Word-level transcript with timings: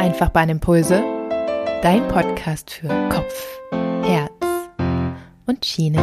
Achterbahnimpulse, 0.00 1.02
dein 1.82 2.08
Podcast 2.08 2.70
für 2.70 2.88
Kopf, 3.10 3.60
Herz 4.02 4.32
und 5.46 5.62
Schiene. 5.62 6.00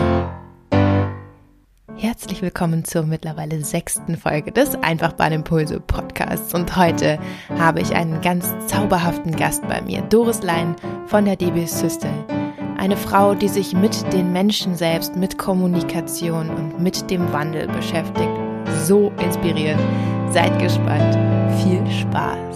Herzlich 1.95 2.43
willkommen 2.43 2.85
zur 2.85 3.01
mittlerweile 3.01 3.65
sechsten 3.65 4.15
Folge 4.15 4.51
des 4.51 4.75
Einfachbahnimpulse 4.75 5.79
Podcasts 5.79 6.53
und 6.53 6.77
heute 6.77 7.17
habe 7.57 7.81
ich 7.81 7.95
einen 7.95 8.21
ganz 8.21 8.53
zauberhaften 8.67 9.35
Gast 9.35 9.67
bei 9.67 9.81
mir, 9.81 10.01
Doris 10.03 10.43
Lein 10.43 10.75
von 11.07 11.25
der 11.25 11.35
DB 11.35 11.65
Systel. 11.65 12.11
Eine 12.77 12.97
Frau, 12.97 13.33
die 13.33 13.49
sich 13.49 13.73
mit 13.73 14.13
den 14.13 14.31
Menschen 14.31 14.75
selbst, 14.75 15.15
mit 15.15 15.39
Kommunikation 15.39 16.51
und 16.51 16.79
mit 16.79 17.09
dem 17.09 17.33
Wandel 17.33 17.67
beschäftigt. 17.67 18.29
So 18.83 19.11
inspirierend. 19.19 19.81
Seid 20.31 20.59
gespannt. 20.59 21.17
Viel 21.63 21.83
Spaß. 21.89 22.46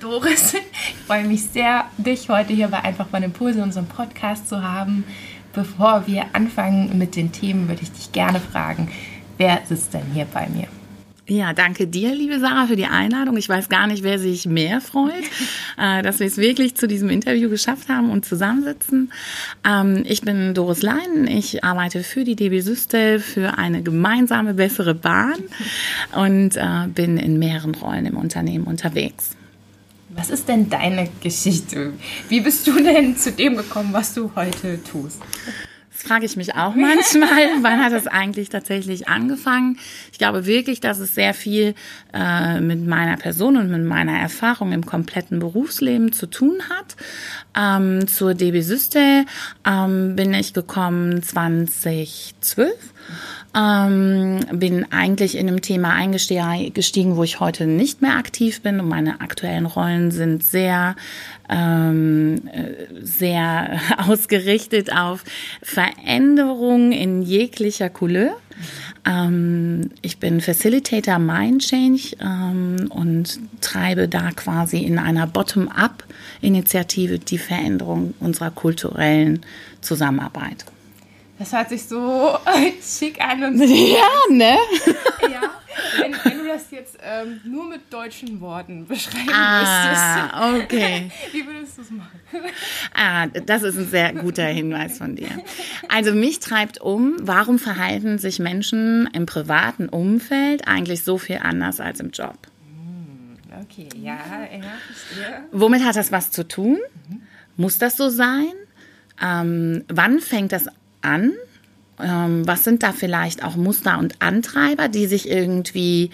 Doris, 0.00 0.54
ich 0.54 0.94
freue 1.06 1.26
mich 1.26 1.42
sehr, 1.42 1.84
dich 1.98 2.30
heute 2.30 2.54
hier 2.54 2.68
bei 2.68 2.82
Einfach 2.82 3.12
mal 3.12 3.22
Impulse, 3.22 3.62
unserem 3.62 3.86
Podcast 3.86 4.48
zu 4.48 4.62
haben. 4.62 5.04
Bevor 5.52 6.06
wir 6.06 6.24
anfangen 6.32 6.96
mit 6.96 7.16
den 7.16 7.32
Themen, 7.32 7.68
würde 7.68 7.82
ich 7.82 7.92
dich 7.92 8.10
gerne 8.10 8.40
fragen, 8.40 8.90
wer 9.36 9.60
sitzt 9.66 9.92
denn 9.92 10.06
hier 10.14 10.24
bei 10.24 10.48
mir? 10.48 10.68
Ja, 11.26 11.52
danke 11.52 11.86
dir, 11.86 12.14
liebe 12.14 12.40
Sarah, 12.40 12.66
für 12.66 12.76
die 12.76 12.86
Einladung. 12.86 13.36
Ich 13.36 13.48
weiß 13.48 13.68
gar 13.68 13.86
nicht, 13.86 14.02
wer 14.02 14.18
sich 14.18 14.46
mehr 14.46 14.80
freut, 14.80 15.12
äh, 15.78 16.02
dass 16.02 16.18
wir 16.18 16.26
es 16.26 16.38
wirklich 16.38 16.76
zu 16.76 16.88
diesem 16.88 17.10
Interview 17.10 17.50
geschafft 17.50 17.90
haben 17.90 18.10
und 18.10 18.24
zusammensitzen. 18.24 19.12
Ähm, 19.68 20.02
ich 20.06 20.22
bin 20.22 20.54
Doris 20.54 20.80
Leinen. 20.80 21.26
Ich 21.26 21.62
arbeite 21.62 22.02
für 22.04 22.24
die 22.24 22.36
DB 22.36 22.60
Systel 22.60 23.20
für 23.20 23.58
eine 23.58 23.82
gemeinsame 23.82 24.54
bessere 24.54 24.94
Bahn 24.94 25.34
und 26.16 26.56
äh, 26.56 26.88
bin 26.88 27.18
in 27.18 27.38
mehreren 27.38 27.74
Rollen 27.74 28.06
im 28.06 28.16
Unternehmen 28.16 28.64
unterwegs. 28.64 29.36
Was 30.14 30.30
ist 30.30 30.48
denn 30.48 30.68
deine 30.68 31.08
Geschichte? 31.22 31.92
Wie 32.28 32.40
bist 32.40 32.66
du 32.66 32.82
denn 32.82 33.16
zu 33.16 33.30
dem 33.30 33.56
gekommen, 33.56 33.92
was 33.92 34.12
du 34.12 34.32
heute 34.34 34.82
tust? 34.82 35.20
Das 35.92 36.02
frage 36.02 36.24
ich 36.24 36.36
mich 36.36 36.54
auch 36.56 36.74
manchmal. 36.74 37.28
Wann 37.62 37.84
hat 37.84 37.92
das 37.92 38.08
eigentlich 38.08 38.48
tatsächlich 38.48 39.08
angefangen? 39.08 39.78
Ich 40.10 40.18
glaube 40.18 40.46
wirklich, 40.46 40.80
dass 40.80 40.98
es 40.98 41.14
sehr 41.14 41.32
viel 41.32 41.74
äh, 42.12 42.60
mit 42.60 42.84
meiner 42.86 43.18
Person 43.18 43.56
und 43.56 43.70
mit 43.70 43.84
meiner 43.84 44.18
Erfahrung 44.18 44.72
im 44.72 44.84
kompletten 44.84 45.38
Berufsleben 45.38 46.12
zu 46.12 46.26
tun 46.26 46.58
hat. 46.70 46.96
Ähm, 47.56 48.06
zur 48.06 48.34
DB 48.34 48.60
Systel 48.60 49.24
ähm, 49.66 50.14
bin 50.16 50.34
ich 50.34 50.52
gekommen 50.52 51.22
2012 51.22 52.72
ähm, 53.54 54.40
bin 54.52 54.86
eigentlich 54.92 55.36
in 55.36 55.48
einem 55.48 55.60
Thema 55.60 55.92
eingestiegen, 55.92 57.16
wo 57.16 57.24
ich 57.24 57.40
heute 57.40 57.66
nicht 57.66 58.00
mehr 58.00 58.16
aktiv 58.16 58.62
bin 58.62 58.78
und 58.78 58.88
meine 58.88 59.20
aktuellen 59.20 59.66
Rollen 59.66 60.12
sind 60.12 60.44
sehr 60.44 60.94
ähm, 61.48 62.42
sehr 63.02 63.80
ausgerichtet 64.08 64.96
auf 64.96 65.24
Veränderungen 65.62 66.92
in 66.92 67.22
jeglicher 67.22 67.90
Couleur. 67.90 68.36
Ähm, 69.06 69.90
ich 70.02 70.18
bin 70.18 70.40
Facilitator 70.40 71.18
Mind 71.18 71.62
Change 71.62 72.16
ähm, 72.20 72.90
und 72.90 73.38
treibe 73.60 74.08
da 74.08 74.30
quasi 74.30 74.78
in 74.78 74.98
einer 74.98 75.26
Bottom-up-Initiative 75.26 77.18
die 77.18 77.38
Veränderung 77.38 78.14
unserer 78.20 78.50
kulturellen 78.50 79.40
Zusammenarbeit. 79.80 80.64
Das 81.40 81.54
hört 81.54 81.70
sich 81.70 81.84
so 81.84 82.36
schick 82.82 83.18
an 83.18 83.42
und 83.42 83.56
so. 83.56 83.64
Ja, 83.64 84.04
ne? 84.30 84.58
ja, 85.22 85.40
wenn, 85.98 86.12
wenn, 86.12 86.38
du 86.38 86.46
das 86.46 86.70
jetzt 86.70 86.98
ähm, 87.02 87.40
nur 87.44 87.66
mit 87.66 87.90
deutschen 87.90 88.42
Worten 88.42 88.86
beschreiben 88.86 89.30
ah, 89.32 90.52
müsstest. 90.52 90.64
okay. 90.64 91.10
Wie 91.32 91.46
würdest 91.46 91.78
du 91.78 91.82
es 91.82 91.90
machen? 91.92 92.20
Ah, 92.94 93.26
das 93.28 93.62
ist 93.62 93.78
ein 93.78 93.88
sehr 93.88 94.12
guter 94.12 94.44
Hinweis 94.44 94.98
von 94.98 95.16
dir. 95.16 95.30
Also 95.88 96.12
mich 96.12 96.40
treibt 96.40 96.78
um, 96.82 97.16
warum 97.22 97.58
verhalten 97.58 98.18
sich 98.18 98.38
Menschen 98.38 99.08
im 99.14 99.24
privaten 99.24 99.88
Umfeld 99.88 100.68
eigentlich 100.68 101.04
so 101.04 101.16
viel 101.16 101.38
anders 101.42 101.80
als 101.80 102.00
im 102.00 102.10
Job? 102.10 102.36
Hm, 102.66 103.62
okay, 103.62 103.88
ja, 103.96 104.12
ja, 104.12 104.72
verstehe. 104.86 105.44
Womit 105.52 105.86
hat 105.86 105.96
das 105.96 106.12
was 106.12 106.30
zu 106.32 106.46
tun? 106.46 106.76
Mhm. 107.08 107.22
Muss 107.56 107.78
das 107.78 107.96
so 107.96 108.10
sein? 108.10 108.52
Ähm, 109.22 109.84
wann 109.88 110.20
fängt 110.20 110.52
das 110.52 110.66
an? 111.02 111.32
Ähm, 111.98 112.46
was 112.46 112.64
sind 112.64 112.82
da 112.82 112.92
vielleicht 112.92 113.44
auch 113.44 113.56
Muster 113.56 113.98
und 113.98 114.20
Antreiber, 114.20 114.88
die 114.88 115.06
sich 115.06 115.28
irgendwie 115.28 116.10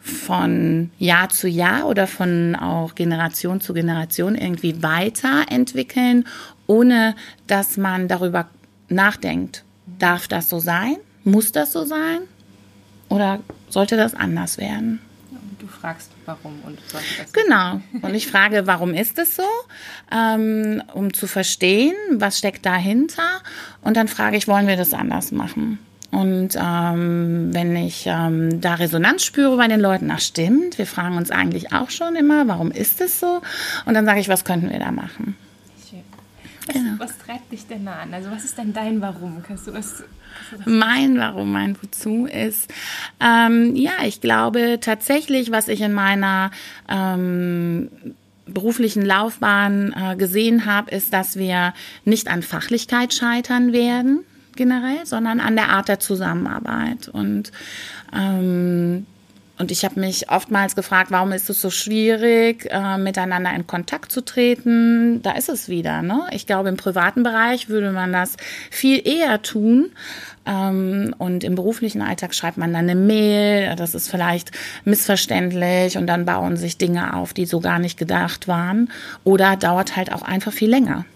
von 0.00 0.90
Jahr 0.98 1.28
zu 1.30 1.48
Jahr 1.48 1.88
oder 1.88 2.06
von 2.06 2.54
auch 2.54 2.94
Generation 2.94 3.60
zu 3.60 3.74
Generation 3.74 4.36
irgendwie 4.36 4.82
weiterentwickeln, 4.82 6.24
ohne 6.66 7.16
dass 7.46 7.76
man 7.76 8.06
darüber 8.08 8.48
nachdenkt, 8.88 9.64
darf 9.98 10.28
das 10.28 10.48
so 10.48 10.60
sein? 10.60 10.96
Muss 11.24 11.50
das 11.50 11.72
so 11.72 11.84
sein? 11.84 12.20
Oder 13.08 13.40
sollte 13.68 13.96
das 13.96 14.14
anders 14.14 14.58
werden? 14.58 15.00
Fragst, 15.86 16.10
warum 16.24 16.60
und 16.66 16.80
das 16.90 17.32
Genau. 17.32 17.80
Und 18.02 18.12
ich 18.12 18.26
frage, 18.26 18.66
warum 18.66 18.92
ist 18.92 19.20
es 19.20 19.36
so? 19.36 19.44
Ähm, 20.10 20.82
um 20.94 21.14
zu 21.14 21.28
verstehen, 21.28 21.94
was 22.10 22.38
steckt 22.38 22.66
dahinter. 22.66 23.22
Und 23.82 23.96
dann 23.96 24.08
frage 24.08 24.36
ich, 24.36 24.48
wollen 24.48 24.66
wir 24.66 24.76
das 24.76 24.92
anders 24.92 25.30
machen? 25.30 25.78
Und 26.10 26.58
ähm, 26.60 27.54
wenn 27.54 27.76
ich 27.76 28.04
ähm, 28.08 28.60
da 28.60 28.74
Resonanz 28.74 29.22
spüre 29.22 29.56
bei 29.56 29.68
den 29.68 29.78
Leuten, 29.78 30.10
ach 30.10 30.18
stimmt, 30.18 30.76
wir 30.76 30.88
fragen 30.88 31.16
uns 31.16 31.30
eigentlich 31.30 31.72
auch 31.72 31.90
schon 31.90 32.16
immer, 32.16 32.48
warum 32.48 32.72
ist 32.72 33.00
es 33.00 33.20
so? 33.20 33.40
Und 33.84 33.94
dann 33.94 34.06
sage 34.06 34.18
ich, 34.18 34.28
was 34.28 34.44
könnten 34.44 34.70
wir 34.70 34.80
da 34.80 34.90
machen? 34.90 35.36
Was, 36.66 36.74
genau. 36.74 36.94
was 36.98 37.18
treibt 37.18 37.52
dich 37.52 37.66
denn 37.66 37.86
an? 37.86 38.12
Also 38.12 38.30
was 38.30 38.44
ist 38.44 38.58
denn 38.58 38.72
dein 38.72 39.00
Warum? 39.00 39.42
Kannst 39.42 39.66
du 39.66 39.70
das? 39.70 40.02
Kannst 40.50 40.66
du 40.66 40.70
mein 40.70 41.18
Warum, 41.18 41.52
mein 41.52 41.76
Wozu 41.80 42.26
ist, 42.26 42.72
ähm, 43.20 43.74
ja, 43.76 43.92
ich 44.04 44.20
glaube 44.20 44.78
tatsächlich, 44.80 45.50
was 45.50 45.68
ich 45.68 45.80
in 45.80 45.92
meiner 45.92 46.50
ähm, 46.88 47.88
beruflichen 48.46 49.04
Laufbahn 49.04 49.94
äh, 49.96 50.16
gesehen 50.16 50.66
habe, 50.66 50.90
ist, 50.90 51.12
dass 51.12 51.36
wir 51.36 51.74
nicht 52.04 52.28
an 52.28 52.42
Fachlichkeit 52.42 53.12
scheitern 53.12 53.72
werden 53.72 54.20
generell, 54.54 55.04
sondern 55.04 55.40
an 55.40 55.54
der 55.54 55.68
Art 55.68 55.88
der 55.88 56.00
Zusammenarbeit 56.00 57.08
und 57.08 57.52
ähm, 58.14 59.06
und 59.58 59.70
ich 59.70 59.84
habe 59.84 59.98
mich 59.98 60.30
oftmals 60.30 60.76
gefragt, 60.76 61.10
warum 61.10 61.32
ist 61.32 61.48
es 61.48 61.62
so 61.62 61.70
schwierig, 61.70 62.68
äh, 62.70 62.98
miteinander 62.98 63.54
in 63.54 63.66
Kontakt 63.66 64.12
zu 64.12 64.22
treten? 64.22 65.22
Da 65.22 65.32
ist 65.32 65.48
es 65.48 65.68
wieder. 65.68 66.02
Ne? 66.02 66.26
Ich 66.32 66.46
glaube, 66.46 66.68
im 66.68 66.76
privaten 66.76 67.22
Bereich 67.22 67.68
würde 67.68 67.90
man 67.90 68.12
das 68.12 68.36
viel 68.70 69.06
eher 69.06 69.40
tun. 69.40 69.90
Ähm, 70.44 71.14
und 71.18 71.42
im 71.42 71.54
beruflichen 71.54 72.02
Alltag 72.02 72.34
schreibt 72.34 72.58
man 72.58 72.72
dann 72.72 72.88
eine 72.88 72.94
Mail, 72.94 73.74
das 73.76 73.94
ist 73.94 74.10
vielleicht 74.10 74.50
missverständlich 74.84 75.96
und 75.96 76.06
dann 76.06 76.26
bauen 76.26 76.56
sich 76.56 76.76
Dinge 76.76 77.14
auf, 77.14 77.32
die 77.32 77.46
so 77.46 77.60
gar 77.60 77.78
nicht 77.78 77.98
gedacht 77.98 78.48
waren. 78.48 78.90
Oder 79.24 79.56
dauert 79.56 79.96
halt 79.96 80.12
auch 80.12 80.22
einfach 80.22 80.52
viel 80.52 80.70
länger. 80.70 81.06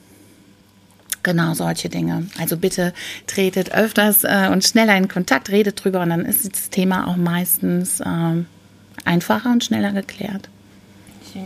Genau, 1.22 1.54
solche 1.54 1.88
Dinge. 1.88 2.26
Also 2.38 2.56
bitte 2.56 2.94
tretet 3.26 3.72
öfters 3.72 4.24
äh, 4.24 4.48
und 4.50 4.64
schneller 4.64 4.96
in 4.96 5.08
Kontakt, 5.08 5.50
redet 5.50 5.84
drüber 5.84 6.00
und 6.00 6.10
dann 6.10 6.24
ist 6.24 6.50
das 6.50 6.70
Thema 6.70 7.08
auch 7.08 7.16
meistens 7.16 8.00
äh, 8.00 8.44
einfacher 9.04 9.50
und 9.52 9.64
schneller 9.64 9.92
geklärt. 9.92 10.48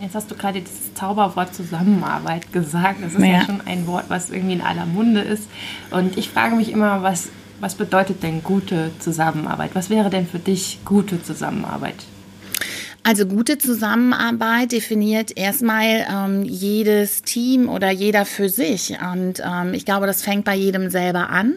Jetzt 0.01 0.15
hast 0.15 0.31
du 0.31 0.35
gerade 0.35 0.63
das 0.63 0.95
Zauberwort 0.95 1.55
Zusammenarbeit 1.55 2.53
gesagt. 2.53 3.03
Das 3.03 3.13
ist 3.13 3.21
ja. 3.21 3.27
ja 3.27 3.45
schon 3.45 3.61
ein 3.67 3.87
Wort, 3.87 4.07
was 4.09 4.31
irgendwie 4.31 4.55
in 4.55 4.61
aller 4.63 4.87
Munde 4.87 5.21
ist. 5.21 5.49
Und 5.91 6.17
ich 6.17 6.31
frage 6.31 6.57
mich 6.57 6.73
immer, 6.73 7.03
was, 7.03 7.29
was 7.61 7.75
bedeutet 7.75 8.23
denn 8.23 8.43
gute 8.43 8.93
Zusammenarbeit? 8.99 9.73
Was 9.75 9.91
wäre 9.91 10.09
denn 10.09 10.27
für 10.27 10.39
dich 10.39 10.79
gute 10.85 11.23
Zusammenarbeit? 11.23 11.97
Also 13.07 13.27
gute 13.27 13.59
Zusammenarbeit 13.59 14.73
definiert 14.73 15.37
erstmal 15.37 16.07
ähm, 16.11 16.43
jedes 16.43 17.21
Team 17.21 17.69
oder 17.69 17.91
jeder 17.91 18.25
für 18.25 18.49
sich. 18.49 18.97
Und 19.13 19.43
ähm, 19.45 19.75
ich 19.75 19.85
glaube, 19.85 20.07
das 20.07 20.23
fängt 20.23 20.47
bei 20.47 20.55
jedem 20.55 20.89
selber 20.89 21.29
an, 21.29 21.53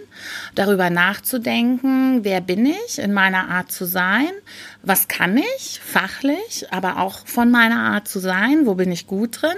darüber 0.55 0.89
nachzudenken, 0.89 2.25
wer 2.25 2.41
bin 2.41 2.65
ich 2.65 2.99
in 2.99 3.13
meiner 3.13 3.47
Art 3.47 3.71
zu 3.71 3.85
sein, 3.85 4.27
was 4.87 5.07
kann 5.07 5.37
ich 5.37 5.81
fachlich, 5.83 6.65
aber 6.71 6.99
auch 6.99 7.27
von 7.27 7.51
meiner 7.51 7.79
Art 7.79 8.07
zu 8.07 8.19
sein, 8.19 8.65
wo 8.65 8.75
bin 8.75 8.91
ich 8.91 9.05
gut 9.05 9.41
drin? 9.41 9.57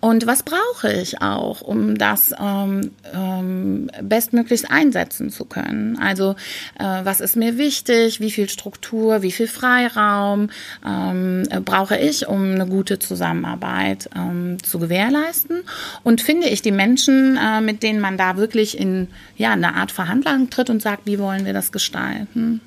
Und 0.00 0.26
was 0.26 0.42
brauche 0.42 0.92
ich 0.92 1.20
auch, 1.20 1.60
um 1.60 1.98
das 1.98 2.32
ähm, 2.40 2.92
ähm, 3.12 3.90
bestmöglichst 4.00 4.70
einsetzen 4.70 5.30
zu 5.30 5.44
können. 5.44 5.98
Also 5.98 6.36
äh, 6.78 6.84
was 7.04 7.20
ist 7.20 7.36
mir 7.36 7.58
wichtig, 7.58 8.20
wie 8.20 8.30
viel 8.30 8.48
Struktur, 8.48 9.22
wie 9.22 9.32
viel 9.32 9.48
Freiraum 9.48 10.50
ähm, 10.86 11.42
brauche 11.64 11.98
ich, 11.98 12.28
um 12.28 12.52
eine 12.52 12.66
gute 12.66 12.98
Zusammenarbeit 12.98 14.08
ähm, 14.16 14.62
zu 14.62 14.78
gewährleisten? 14.78 15.62
Und 16.04 16.20
finde 16.20 16.48
ich 16.48 16.62
die 16.62 16.72
Menschen, 16.72 17.36
äh, 17.36 17.60
mit 17.60 17.82
denen 17.82 18.00
man 18.00 18.16
da 18.16 18.36
wirklich 18.36 18.78
in 18.78 19.08
ja 19.36 19.52
eine 19.52 19.74
Art 19.74 19.90
Verhandlung 19.90 20.50
tritt 20.50 20.70
und 20.70 20.80
sagt, 20.80 21.06
wie 21.06 21.18
wollen 21.18 21.44
wir 21.44 21.52
das 21.52 21.72
gestalten. 21.72 22.60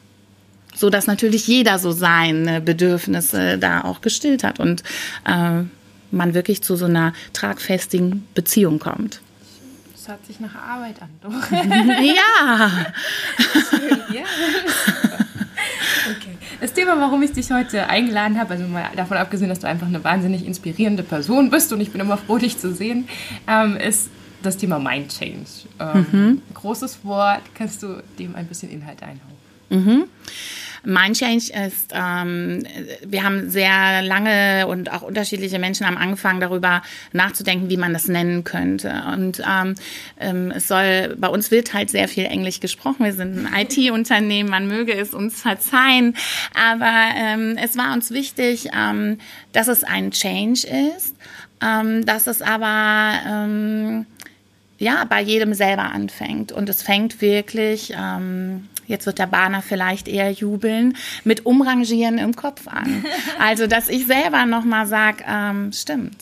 So 0.76 0.90
dass 0.90 1.08
natürlich 1.08 1.48
jeder 1.48 1.80
so 1.80 1.92
seine 1.92 2.62
Bedürfnisse 2.62 3.58
da 3.58 3.82
auch 3.82 4.02
gestillt 4.02 4.44
hat 4.44 4.60
und 4.60 4.84
äh, 5.26 5.64
man 6.12 6.34
wirklich 6.34 6.62
zu 6.62 6.76
so 6.76 6.86
einer 6.86 7.14
tragfestigen 7.34 8.28
Beziehung 8.34 8.80
kommt. 8.80 9.22
Das 9.94 10.08
hört 10.08 10.26
sich 10.26 10.40
nach 10.40 10.56
Arbeit 10.56 11.02
an, 11.02 11.10
doch. 11.22 11.52
ja. 11.52 12.86
ja. 14.14 14.24
Okay. 16.06 16.38
Das 16.60 16.74
Thema, 16.74 17.00
warum 17.00 17.22
ich 17.24 17.32
dich 17.32 17.50
heute 17.52 17.88
eingeladen 17.88 18.38
habe, 18.38 18.56
also 18.56 18.68
mal 18.68 18.90
davon 18.96 19.18
abgesehen, 19.18 19.50
dass 19.50 19.60
du 19.60 19.68
einfach 19.68 19.88
eine 19.88 20.04
wahnsinnig 20.04 20.46
inspirierende 20.46 21.04
Person 21.04 21.50
bist 21.50 21.72
und 21.72 21.80
ich 21.80 21.92
bin 21.92 22.02
immer 22.02 22.18
froh, 22.18 22.38
dich 22.38 22.58
zu 22.58 22.74
sehen, 22.74 23.08
ähm, 23.48 23.78
ist 23.78 24.10
das 24.42 24.58
Thema 24.58 24.80
Mind 24.80 25.18
Change. 25.18 25.48
Ähm, 25.80 26.06
mhm. 26.12 26.42
Großes 26.54 27.00
Wort, 27.04 27.42
kannst 27.54 27.84
du 27.84 28.04
dem 28.20 28.36
ein 28.36 28.48
bisschen 28.48 28.70
Inhalt 28.70 29.02
einhauen? 29.02 29.34
Mhm. 29.70 30.04
Mindchange 30.84 31.50
ist, 31.68 31.94
ähm, 31.94 32.64
wir 33.06 33.24
haben 33.24 33.50
sehr 33.50 34.02
lange 34.02 34.68
und 34.68 34.92
auch 34.92 35.02
unterschiedliche 35.02 35.60
Menschen 35.60 35.88
haben 35.88 35.98
angefangen, 35.98 36.40
darüber 36.40 36.82
nachzudenken, 37.14 37.70
wie 37.70 37.78
man 37.78 37.94
das 37.94 38.08
nennen 38.08 38.44
könnte. 38.44 39.04
Und 39.14 39.42
ähm, 39.50 39.76
ähm, 40.20 40.52
es 40.52 40.68
soll, 40.68 41.16
bei 41.18 41.28
uns 41.28 41.52
wird 41.52 41.74
halt 41.74 41.90
sehr 41.90 42.08
viel 42.08 42.26
Englisch 42.26 42.60
gesprochen. 42.60 43.06
Wir 43.06 43.14
sind 43.14 43.46
ein 43.46 43.66
IT-Unternehmen, 43.68 44.50
man 44.50 44.68
möge 44.68 44.94
es 44.94 45.14
uns 45.14 45.42
verzeihen. 45.42 46.16
Aber 46.54 46.94
ähm, 47.16 47.58
es 47.62 47.78
war 47.78 47.94
uns 47.94 48.12
wichtig, 48.12 48.70
ähm, 48.78 49.20
dass 49.54 49.68
es 49.68 49.84
ein 49.84 50.12
Change 50.12 50.68
ist, 50.96 51.16
ähm, 51.62 52.06
dass 52.06 52.28
es 52.28 52.42
aber 52.42 53.14
ähm, 53.26 54.06
ja, 54.80 55.06
bei 55.06 55.22
jedem 55.22 55.54
selber 55.54 55.92
anfängt. 55.94 56.52
Und 56.52 56.68
es 56.68 56.84
fängt 56.84 57.22
wirklich, 57.22 57.94
ähm, 57.98 58.68
jetzt 58.88 59.06
wird 59.06 59.20
der 59.20 59.28
Bahner 59.28 59.62
vielleicht 59.62 60.08
eher 60.08 60.32
jubeln, 60.32 60.96
mit 61.24 61.46
Umrangieren 61.46 62.18
im 62.18 62.36
Kopf 62.36 62.68
an. 62.68 63.06
Also, 63.40 63.68
dass 63.68 63.90
ich 63.90 64.06
selber 64.06 64.46
nochmal 64.46 64.86
sage, 64.86 65.24
ähm, 65.28 65.72
stimmt. 65.74 66.16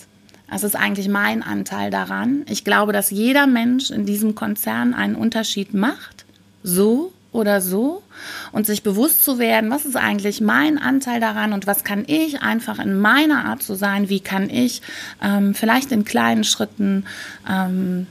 Das 0.49 0.63
ist 0.63 0.75
eigentlich 0.75 1.07
mein 1.07 1.43
Anteil 1.43 1.91
daran. 1.91 2.45
Ich 2.49 2.63
glaube, 2.63 2.93
dass 2.93 3.09
jeder 3.11 3.47
Mensch 3.47 3.89
in 3.89 4.05
diesem 4.05 4.35
Konzern 4.35 4.93
einen 4.93 5.15
Unterschied 5.15 5.73
macht. 5.73 6.25
So 6.63 7.13
oder 7.31 7.61
so. 7.61 8.03
Und 8.51 8.65
sich 8.65 8.83
bewusst 8.83 9.23
zu 9.23 9.39
werden, 9.39 9.69
was 9.71 9.85
ist 9.85 9.95
eigentlich 9.95 10.41
mein 10.41 10.77
Anteil 10.77 11.19
daran 11.19 11.53
und 11.53 11.67
was 11.67 11.83
kann 11.83 12.03
ich 12.07 12.41
einfach 12.41 12.79
in 12.79 12.99
meiner 12.99 13.45
Art 13.45 13.63
zu 13.63 13.75
sein, 13.75 14.09
wie 14.09 14.19
kann 14.19 14.49
ich 14.49 14.81
ähm, 15.21 15.55
vielleicht 15.55 15.91
in 15.91 16.05
kleinen 16.05 16.43
Schritten 16.43 17.05
ähm, 17.49 18.07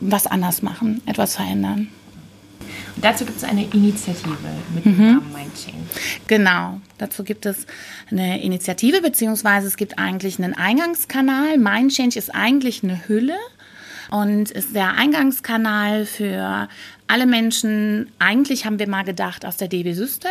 was 0.00 0.26
anders 0.26 0.62
machen, 0.62 1.02
etwas 1.06 1.36
verändern. 1.36 1.88
Und 2.96 3.04
dazu 3.04 3.24
gibt 3.24 3.38
es 3.38 3.44
eine 3.44 3.64
Initiative 3.64 4.36
mit 4.74 4.84
dem 4.84 4.96
mhm. 4.96 5.04
Namen 5.04 5.32
Mindchain. 5.32 5.88
Genau, 6.26 6.80
dazu 6.98 7.24
gibt 7.24 7.46
es 7.46 7.66
eine 8.10 8.42
Initiative, 8.42 9.00
beziehungsweise 9.00 9.66
es 9.66 9.76
gibt 9.76 9.98
eigentlich 9.98 10.38
einen 10.38 10.54
Eingangskanal. 10.54 11.58
Mindchange 11.58 12.16
ist 12.16 12.34
eigentlich 12.34 12.82
eine 12.84 13.08
Hülle 13.08 13.36
und 14.10 14.50
ist 14.50 14.74
der 14.74 14.94
Eingangskanal 14.94 16.06
für 16.06 16.68
alle 17.06 17.26
Menschen, 17.26 18.10
eigentlich 18.18 18.64
haben 18.64 18.78
wir 18.78 18.88
mal 18.88 19.04
gedacht 19.04 19.44
aus 19.44 19.58
der 19.58 19.68
DB 19.68 19.92
Systel, 19.92 20.30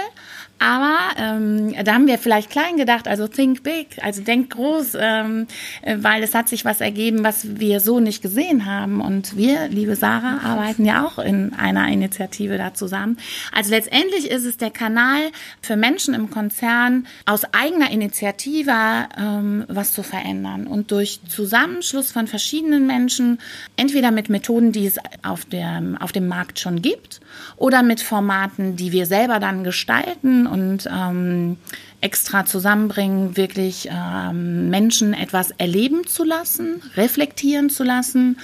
aber 0.63 0.97
ähm, 1.17 1.75
da 1.83 1.93
haben 1.93 2.07
wir 2.07 2.17
vielleicht 2.17 2.49
klein 2.49 2.77
gedacht, 2.77 3.09
also 3.09 3.27
think 3.27 3.63
big, 3.63 4.01
also 4.01 4.21
denk 4.21 4.51
groß, 4.51 4.95
ähm, 4.97 5.47
äh, 5.81 5.97
weil 5.99 6.23
es 6.23 6.33
hat 6.33 6.47
sich 6.47 6.63
was 6.63 6.79
ergeben, 6.79 7.23
was 7.23 7.59
wir 7.59 7.81
so 7.81 7.99
nicht 7.99 8.21
gesehen 8.21 8.65
haben. 8.65 9.01
Und 9.01 9.35
wir, 9.35 9.67
liebe 9.67 9.97
Sarah, 9.97 10.39
arbeiten 10.41 10.85
ja 10.85 11.05
auch 11.05 11.19
in 11.19 11.53
einer 11.53 11.89
Initiative 11.89 12.57
da 12.57 12.73
zusammen. 12.73 13.17
Also 13.51 13.71
letztendlich 13.71 14.31
ist 14.31 14.45
es 14.45 14.55
der 14.55 14.71
Kanal 14.71 15.31
für 15.61 15.75
Menschen 15.75 16.13
im 16.13 16.29
Konzern 16.29 17.07
aus 17.25 17.43
eigener 17.53 17.91
Initiative 17.91 18.73
ähm, 19.17 19.65
was 19.67 19.91
zu 19.91 20.01
verändern 20.01 20.65
und 20.67 20.91
durch 20.91 21.19
Zusammenschluss 21.27 22.13
von 22.13 22.27
verschiedenen 22.27 22.87
Menschen, 22.87 23.39
entweder 23.75 24.11
mit 24.11 24.29
Methoden, 24.29 24.71
die 24.71 24.85
es 24.85 24.97
auf, 25.23 25.45
der, 25.45 25.81
auf 25.99 26.11
dem 26.11 26.27
Markt 26.27 26.59
schon 26.59 26.81
gibt, 26.81 27.21
oder 27.55 27.83
mit 27.83 28.01
Formaten, 28.01 28.75
die 28.75 28.91
wir 28.91 29.05
selber 29.05 29.39
dann 29.39 29.63
gestalten 29.63 30.47
und 30.47 30.87
ähm, 30.91 31.57
extra 32.01 32.45
zusammenbringen, 32.45 33.37
wirklich 33.37 33.89
ähm, 33.91 34.69
Menschen 34.69 35.13
etwas 35.13 35.51
erleben 35.51 36.05
zu 36.05 36.23
lassen, 36.23 36.81
reflektieren 36.95 37.69
zu 37.69 37.83
lassen 37.83 38.37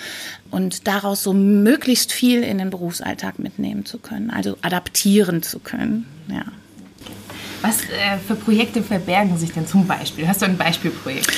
und 0.49 0.87
daraus 0.87 1.23
so 1.23 1.33
möglichst 1.33 2.11
viel 2.11 2.41
in 2.41 2.57
den 2.57 2.69
Berufsalltag 2.69 3.37
mitnehmen 3.37 3.85
zu 3.85 3.99
können, 3.99 4.29
also 4.29 4.57
adaptieren 4.61 5.43
zu 5.43 5.59
können. 5.59 6.05
Ja. 6.29 6.45
Was 7.61 7.81
äh, 7.83 8.17
für 8.25 8.35
Projekte 8.35 8.81
verbergen 8.81 9.37
sich 9.37 9.51
denn 9.51 9.67
zum 9.67 9.85
Beispiel? 9.85 10.27
Hast 10.27 10.41
du 10.41 10.45
ein 10.45 10.57
Beispielprojekt? 10.57 11.31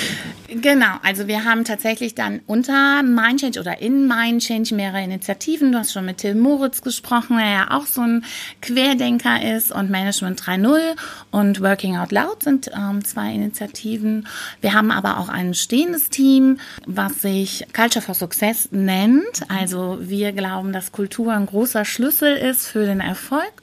Genau, 0.54 0.98
also 1.02 1.28
wir 1.28 1.46
haben 1.46 1.64
tatsächlich 1.64 2.14
dann 2.14 2.42
unter 2.46 3.02
Mindchange 3.04 3.60
oder 3.60 3.82
in 3.82 4.08
Mindchange 4.08 4.76
mehrere 4.76 5.02
Initiativen. 5.02 5.72
Du 5.72 5.80
hast 5.80 5.94
schon 5.94 6.06
mit 6.06 6.18
Till 6.18 6.36
Moritz 6.36 6.82
gesprochen, 6.82 7.38
der 7.38 7.50
ja 7.50 7.72
auch 7.72 7.86
so 7.86 8.02
ein 8.02 8.26
Querdenker 8.62 9.56
ist 9.56 9.72
und 9.72 9.90
Management 9.90 10.42
3.0 10.42 10.78
und 11.32 11.62
Working 11.62 11.98
Out 11.98 12.12
Loud 12.12 12.44
sind 12.44 12.70
ähm, 12.76 13.04
zwei 13.06 13.34
Initiativen. 13.34 14.28
Wir 14.60 14.74
haben 14.74 14.92
aber 14.92 15.20
auch 15.20 15.30
ein 15.30 15.54
stehendes 15.54 16.10
Team, 16.10 16.60
was 16.86 17.22
sich 17.22 17.66
Culture 17.74 18.04
for 18.04 18.14
Success 18.14 18.68
nennt. 18.72 19.50
Also 19.50 20.00
wir 20.02 20.34
glauben, 20.34 20.74
dass 20.74 20.92
Kultur 20.92 21.32
ein 21.32 21.46
großer 21.46 21.86
Schlüssel 21.86 22.36
ist 22.36 22.68
für 22.68 22.86
den 22.86 23.00
Erfolg. 23.00 23.54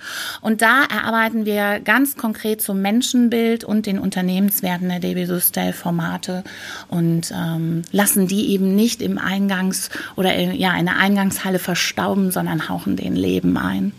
Und 0.40 0.62
da 0.62 0.84
erarbeiten 0.84 1.44
wir 1.44 1.80
ganz 1.80 2.16
konkret 2.16 2.47
zum 2.56 2.80
Menschenbild 2.80 3.64
und 3.64 3.86
den 3.86 3.98
Unternehmenswerten 3.98 4.88
der 4.88 5.00
DB 5.00 5.26
Systel 5.26 5.72
Formate 5.72 6.44
und 6.88 7.32
ähm, 7.34 7.82
lassen 7.92 8.26
die 8.26 8.50
eben 8.50 8.74
nicht 8.74 9.02
im 9.02 9.18
Eingangs- 9.18 9.90
oder 10.16 10.34
in, 10.34 10.54
ja, 10.54 10.76
in 10.76 10.86
der 10.86 10.96
Eingangshalle 10.96 11.58
verstauben, 11.58 12.30
sondern 12.30 12.68
hauchen 12.68 12.96
den 12.96 13.16
Leben 13.16 13.56
ein. 13.56 13.92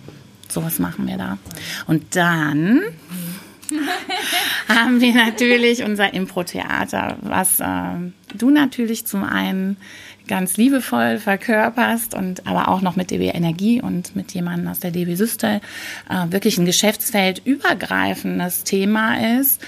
Sowas 0.49 0.79
machen 0.79 1.07
wir 1.07 1.17
da. 1.17 1.37
Und 1.85 2.15
dann 2.15 2.81
haben 4.67 5.01
wir 5.01 5.13
natürlich 5.13 5.83
unser 5.83 6.13
Impro-Theater, 6.13 7.17
was 7.21 7.59
äh, 7.59 7.65
du 8.35 8.49
natürlich 8.49 9.05
zum 9.05 9.23
einen 9.23 9.77
ganz 10.29 10.55
liebevoll 10.55 11.17
verkörperst 11.17 12.13
und 12.13 12.47
aber 12.47 12.69
auch 12.69 12.81
noch 12.81 12.95
mit 12.95 13.11
DB 13.11 13.27
Energie 13.27 13.81
und 13.81 14.15
mit 14.15 14.31
jemandem 14.33 14.69
aus 14.69 14.79
der 14.79 14.91
DB 14.91 15.15
Systel 15.15 15.59
äh, 16.09 16.31
wirklich 16.31 16.57
ein 16.57 16.65
Geschäftsfeld 16.65 17.41
übergreifendes 17.43 18.63
Thema 18.63 19.39
ist, 19.39 19.61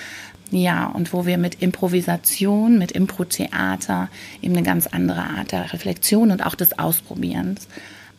ja, 0.51 0.87
und 0.87 1.13
wo 1.13 1.25
wir 1.25 1.37
mit 1.37 1.61
Improvisation, 1.61 2.77
mit 2.77 2.91
Impro-Theater 2.91 4.09
eben 4.41 4.53
eine 4.55 4.63
ganz 4.63 4.85
andere 4.87 5.21
Art 5.21 5.51
der 5.53 5.73
Reflexion 5.73 6.29
und 6.29 6.45
auch 6.45 6.55
des 6.55 6.77
Ausprobierens, 6.77 7.67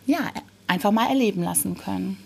ja, 0.06 0.18
einfach 0.66 0.90
mal 0.90 1.08
erleben 1.08 1.42
lassen 1.42 1.76
können. 1.76 2.16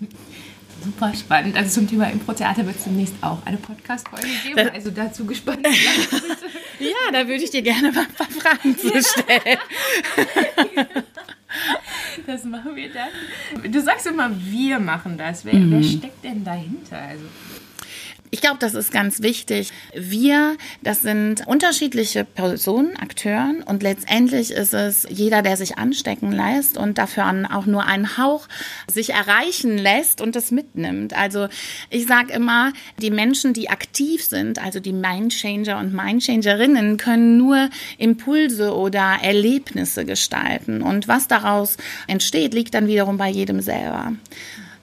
Super 0.86 1.12
spannend. 1.14 1.56
Also 1.56 1.80
zum 1.80 1.88
Thema 1.88 2.08
Impro-Theater 2.10 2.64
wird 2.64 2.76
es 2.76 2.84
demnächst 2.84 3.14
auch 3.20 3.44
eine 3.44 3.56
Podcast-Folge 3.56 4.28
geben. 4.44 4.56
Das 4.56 4.70
also 4.70 4.90
dazu 4.90 5.26
gespannt. 5.26 5.66
ja, 6.78 7.12
da 7.12 7.26
würde 7.26 7.42
ich 7.42 7.50
dir 7.50 7.62
gerne 7.62 7.90
mal 7.90 8.02
ein 8.02 8.12
paar 8.14 8.28
Fragen 8.28 8.78
zu 8.78 8.88
stellen. 9.02 9.58
das 12.26 12.44
machen 12.44 12.76
wir 12.76 12.88
dann. 12.92 13.72
Du 13.72 13.80
sagst 13.82 14.06
immer, 14.06 14.30
wir 14.32 14.78
machen 14.78 15.18
das. 15.18 15.44
Wer, 15.44 15.54
mhm. 15.54 15.72
wer 15.72 15.82
steckt 15.82 16.24
denn 16.24 16.44
dahinter? 16.44 16.98
Also 16.98 17.24
ich 18.36 18.42
glaube, 18.42 18.58
das 18.60 18.74
ist 18.74 18.92
ganz 18.92 19.22
wichtig. 19.22 19.70
Wir, 19.94 20.58
das 20.82 21.00
sind 21.00 21.46
unterschiedliche 21.46 22.22
Personen, 22.22 22.94
Akteuren 22.98 23.62
und 23.62 23.82
letztendlich 23.82 24.50
ist 24.50 24.74
es 24.74 25.06
jeder, 25.08 25.40
der 25.40 25.56
sich 25.56 25.78
anstecken 25.78 26.32
lässt 26.32 26.76
und 26.76 26.98
dafür 26.98 27.24
auch 27.50 27.64
nur 27.64 27.86
einen 27.86 28.18
Hauch 28.18 28.46
sich 28.92 29.14
erreichen 29.14 29.78
lässt 29.78 30.20
und 30.20 30.36
das 30.36 30.50
mitnimmt. 30.50 31.16
Also 31.16 31.48
ich 31.88 32.06
sage 32.06 32.34
immer, 32.34 32.74
die 33.00 33.10
Menschen, 33.10 33.54
die 33.54 33.70
aktiv 33.70 34.22
sind, 34.22 34.62
also 34.62 34.80
die 34.80 34.92
Mindchanger 34.92 35.78
und 35.78 35.94
Mindchangerinnen, 35.94 36.98
können 36.98 37.38
nur 37.38 37.70
Impulse 37.96 38.76
oder 38.76 39.16
Erlebnisse 39.22 40.04
gestalten 40.04 40.82
und 40.82 41.08
was 41.08 41.26
daraus 41.26 41.78
entsteht, 42.06 42.52
liegt 42.52 42.74
dann 42.74 42.86
wiederum 42.86 43.16
bei 43.16 43.30
jedem 43.30 43.62
selber. 43.62 44.12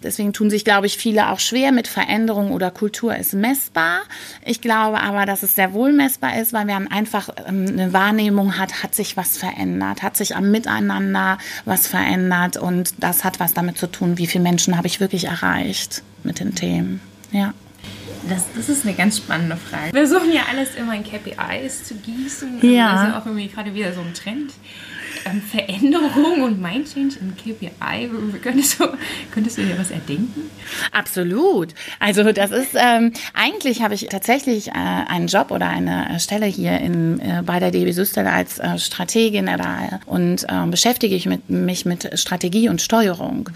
Deswegen 0.03 0.33
tun 0.33 0.49
sich, 0.49 0.65
glaube 0.65 0.87
ich, 0.87 0.97
viele 0.97 1.29
auch 1.29 1.39
schwer 1.39 1.71
mit 1.71 1.87
Veränderung 1.87 2.51
oder 2.51 2.71
Kultur 2.71 3.15
ist 3.15 3.33
messbar. 3.33 4.01
Ich 4.45 4.61
glaube 4.61 5.01
aber, 5.01 5.25
dass 5.25 5.43
es 5.43 5.55
sehr 5.55 5.73
wohl 5.73 5.93
messbar 5.93 6.39
ist, 6.39 6.53
weil 6.53 6.65
man 6.65 6.87
einfach 6.87 7.29
ähm, 7.47 7.65
eine 7.67 7.93
Wahrnehmung 7.93 8.57
hat, 8.57 8.83
hat 8.83 8.95
sich 8.95 9.17
was 9.17 9.37
verändert, 9.37 10.03
hat 10.03 10.17
sich 10.17 10.35
am 10.35 10.51
Miteinander 10.51 11.37
was 11.65 11.87
verändert 11.87 12.57
und 12.57 12.93
das 12.99 13.23
hat 13.23 13.39
was 13.39 13.53
damit 13.53 13.77
zu 13.77 13.87
tun, 13.87 14.17
wie 14.17 14.27
viele 14.27 14.43
Menschen 14.43 14.77
habe 14.77 14.87
ich 14.87 14.99
wirklich 14.99 15.25
erreicht 15.25 16.03
mit 16.23 16.39
den 16.39 16.55
Themen. 16.55 17.01
Ja. 17.31 17.53
Das, 18.29 18.45
das 18.55 18.69
ist 18.69 18.85
eine 18.85 18.95
ganz 18.95 19.17
spannende 19.17 19.57
Frage. 19.57 19.93
Wir 19.93 20.07
versuchen 20.07 20.31
ja 20.31 20.43
alles 20.49 20.75
immer 20.75 20.95
in 20.95 21.03
KPIs 21.03 21.83
zu 21.83 21.95
gießen. 21.95 22.59
Ja. 22.61 22.93
Das 22.93 23.01
ist 23.01 23.07
ja 23.09 23.19
auch 23.19 23.25
irgendwie 23.25 23.47
gerade 23.47 23.73
wieder 23.73 23.93
so 23.93 23.99
ein 24.01 24.13
Trend. 24.13 24.51
Ähm, 25.25 25.41
Veränderung 25.41 26.41
und 26.43 26.61
Mind 26.61 26.91
Change 26.91 27.15
in 27.19 27.35
KPI. 27.35 28.09
Könntest 28.41 28.79
du, 28.79 28.85
könntest 29.31 29.57
du 29.57 29.63
dir 29.63 29.77
was 29.77 29.91
erdenken? 29.91 30.49
Absolut. 30.91 31.73
Also 31.99 32.31
das 32.31 32.51
ist, 32.51 32.75
ähm, 32.75 33.13
eigentlich 33.33 33.81
habe 33.81 33.93
ich 33.93 34.07
tatsächlich 34.09 34.69
äh, 34.69 34.71
einen 34.73 35.27
Job 35.27 35.51
oder 35.51 35.67
eine 35.67 36.19
Stelle 36.19 36.45
hier 36.45 36.79
in, 36.79 37.19
äh, 37.19 37.43
bei 37.45 37.59
der 37.59 37.71
DB 37.71 37.91
Systel 37.91 38.27
als 38.27 38.59
äh, 38.59 38.77
Strategin 38.77 39.49
oder, 39.49 39.99
und 40.05 40.43
äh, 40.43 40.65
beschäftige 40.67 41.15
ich 41.15 41.25
mit, 41.25 41.49
mich 41.49 41.85
mit 41.85 42.19
Strategie 42.19 42.69
und 42.69 42.81
Steuerung. 42.81 43.49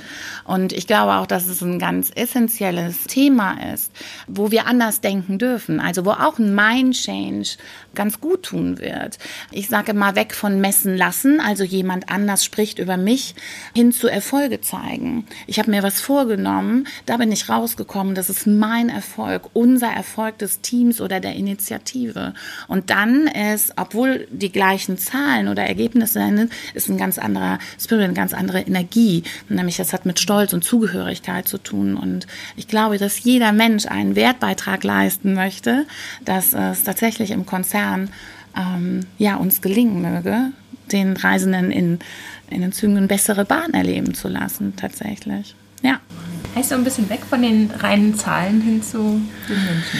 Und 0.44 0.74
ich 0.74 0.88
glaube 0.88 1.16
auch, 1.16 1.28
dass 1.28 1.48
es 1.48 1.62
ein 1.62 1.80
ganz 1.80 2.12
essentielles 2.16 3.04
Thema 3.06 3.58
ist, 3.74 3.92
wo 4.28 4.52
wir 4.52 4.68
anders 4.68 5.02
denken 5.02 5.40
dürfen. 5.40 5.80
Also 5.80 6.06
wo 6.06 6.12
auch 6.12 6.40
ein 6.40 6.54
Mind 6.56 6.96
Change 6.96 7.50
ganz 7.96 8.22
gut 8.22 8.44
tun 8.44 8.80
wird. 8.80 9.18
Ich 9.52 9.68
sage 9.68 9.94
mal 9.94 10.16
weg 10.16 10.34
von 10.34 10.62
messen 10.62 10.96
lassen, 10.96 11.40
also 11.40 11.57
jemand 11.64 12.10
anders 12.10 12.44
spricht 12.44 12.80
über 12.80 12.98
mich, 12.98 13.36
hin 13.76 13.92
zu 13.92 14.08
Erfolge 14.08 14.62
zeigen. 14.62 15.26
Ich 15.46 15.60
habe 15.60 15.72
mir 15.72 15.84
was 15.84 16.02
vorgenommen, 16.02 16.88
da 17.06 17.18
bin 17.18 17.32
ich 17.32 17.50
rausgekommen, 17.50 18.16
das 18.16 18.30
ist 18.30 18.48
mein 18.48 18.90
Erfolg, 18.90 19.50
unser 19.54 19.88
Erfolg 19.88 20.38
des 20.38 20.62
Teams 20.62 21.02
oder 21.02 21.20
der 21.20 21.36
Initiative. 21.36 22.34
Und 22.68 22.90
dann 22.90 23.28
ist, 23.28 23.74
obwohl 23.76 24.28
die 24.32 24.52
gleichen 24.52 24.98
Zahlen 24.98 25.48
oder 25.48 25.64
Ergebnisse 25.64 26.20
sind, 26.20 26.52
ist 26.74 26.90
ein 26.90 26.98
ganz 26.98 27.18
anderer 27.18 27.60
Spirit, 27.80 28.06
eine 28.06 28.14
ganz 28.14 28.34
andere 28.34 28.62
Energie. 28.62 29.24
Nämlich 29.50 29.78
das 29.78 29.94
hat 29.94 30.06
mit 30.06 30.20
Stolz 30.20 30.54
und 30.54 30.64
Zugehörigkeit 30.64 31.48
zu 31.48 31.58
tun. 31.58 31.96
Und 31.96 32.28
ich 32.56 32.68
glaube, 32.68 32.98
dass 32.98 33.24
jeder 33.24 33.52
Mensch 33.52 33.86
einen 33.86 34.16
Wertbeitrag 34.16 34.84
leisten 34.84 35.34
möchte, 35.34 35.86
dass 36.26 36.54
es 36.54 36.84
tatsächlich 36.84 37.32
im 37.32 37.46
Konzern 37.46 38.10
ähm, 38.58 39.02
ja, 39.18 39.36
uns 39.36 39.62
gelingen 39.62 40.02
möge, 40.02 40.52
den 40.92 41.18
Reisenden 41.18 41.72
in, 41.72 42.00
in 42.50 42.62
den 42.62 42.72
Zügen 42.72 42.98
eine 42.98 43.08
bessere 43.08 43.46
Bahn 43.46 43.74
erleben 43.74 44.14
zu 44.14 44.28
lassen, 44.28 44.76
tatsächlich. 44.76 45.56
Ja. 45.82 46.00
Heißt 46.56 46.70
so 46.70 46.76
ein 46.76 46.84
bisschen 46.84 47.10
weg 47.10 47.22
von 47.30 47.42
den 47.42 47.70
reinen 47.72 48.16
Zahlen 48.16 48.62
hin 48.62 48.82
zu 48.82 49.22
den 49.48 49.66
Menschen. 49.66 50.00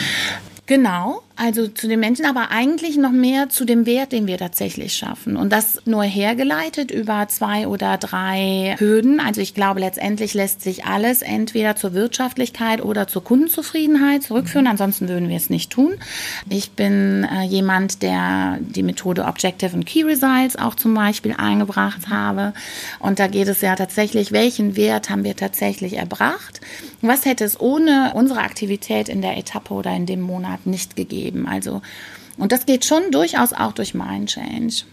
Genau, 0.66 1.22
also 1.38 1.68
zu 1.68 1.86
den 1.86 2.00
Menschen, 2.00 2.24
aber 2.24 2.50
eigentlich 2.50 2.96
noch 2.96 3.12
mehr 3.12 3.48
zu 3.48 3.64
dem 3.64 3.86
Wert, 3.86 4.10
den 4.10 4.26
wir 4.26 4.38
tatsächlich 4.38 4.94
schaffen. 4.94 5.36
Und 5.36 5.52
das 5.52 5.80
nur 5.84 6.02
hergeleitet 6.02 6.90
über 6.90 7.28
zwei 7.28 7.68
oder 7.68 7.96
drei 7.96 8.74
Hürden. 8.78 9.20
Also 9.20 9.40
ich 9.40 9.54
glaube, 9.54 9.78
letztendlich 9.78 10.34
lässt 10.34 10.62
sich 10.62 10.84
alles 10.84 11.22
entweder 11.22 11.76
zur 11.76 11.94
Wirtschaftlichkeit 11.94 12.82
oder 12.82 13.06
zur 13.06 13.22
Kundenzufriedenheit 13.22 14.24
zurückführen. 14.24 14.64
Mhm. 14.64 14.72
Ansonsten 14.72 15.08
würden 15.08 15.28
wir 15.28 15.36
es 15.36 15.48
nicht 15.48 15.70
tun. 15.70 15.94
Ich 16.50 16.72
bin 16.72 17.24
äh, 17.24 17.44
jemand, 17.44 18.02
der 18.02 18.58
die 18.60 18.82
Methode 18.82 19.24
Objective 19.24 19.76
und 19.76 19.86
Key 19.86 20.02
Results 20.02 20.56
auch 20.56 20.74
zum 20.74 20.92
Beispiel 20.94 21.34
eingebracht 21.38 22.08
habe. 22.08 22.52
Und 22.98 23.20
da 23.20 23.28
geht 23.28 23.46
es 23.46 23.60
ja 23.60 23.76
tatsächlich, 23.76 24.32
welchen 24.32 24.74
Wert 24.74 25.08
haben 25.08 25.22
wir 25.22 25.36
tatsächlich 25.36 25.98
erbracht? 25.98 26.60
Was 27.00 27.26
hätte 27.26 27.44
es 27.44 27.60
ohne 27.60 28.12
unsere 28.14 28.40
Aktivität 28.40 29.08
in 29.08 29.22
der 29.22 29.36
Etappe 29.36 29.72
oder 29.72 29.94
in 29.94 30.06
dem 30.06 30.20
Monat 30.20 30.66
nicht 30.66 30.96
gegeben? 30.96 31.27
Also, 31.46 31.82
und 32.36 32.52
das 32.52 32.66
geht 32.66 32.84
schon 32.84 33.10
durchaus 33.10 33.52
auch 33.52 33.72
durch 33.72 33.94
Mind 33.94 34.30
Change. 34.30 34.84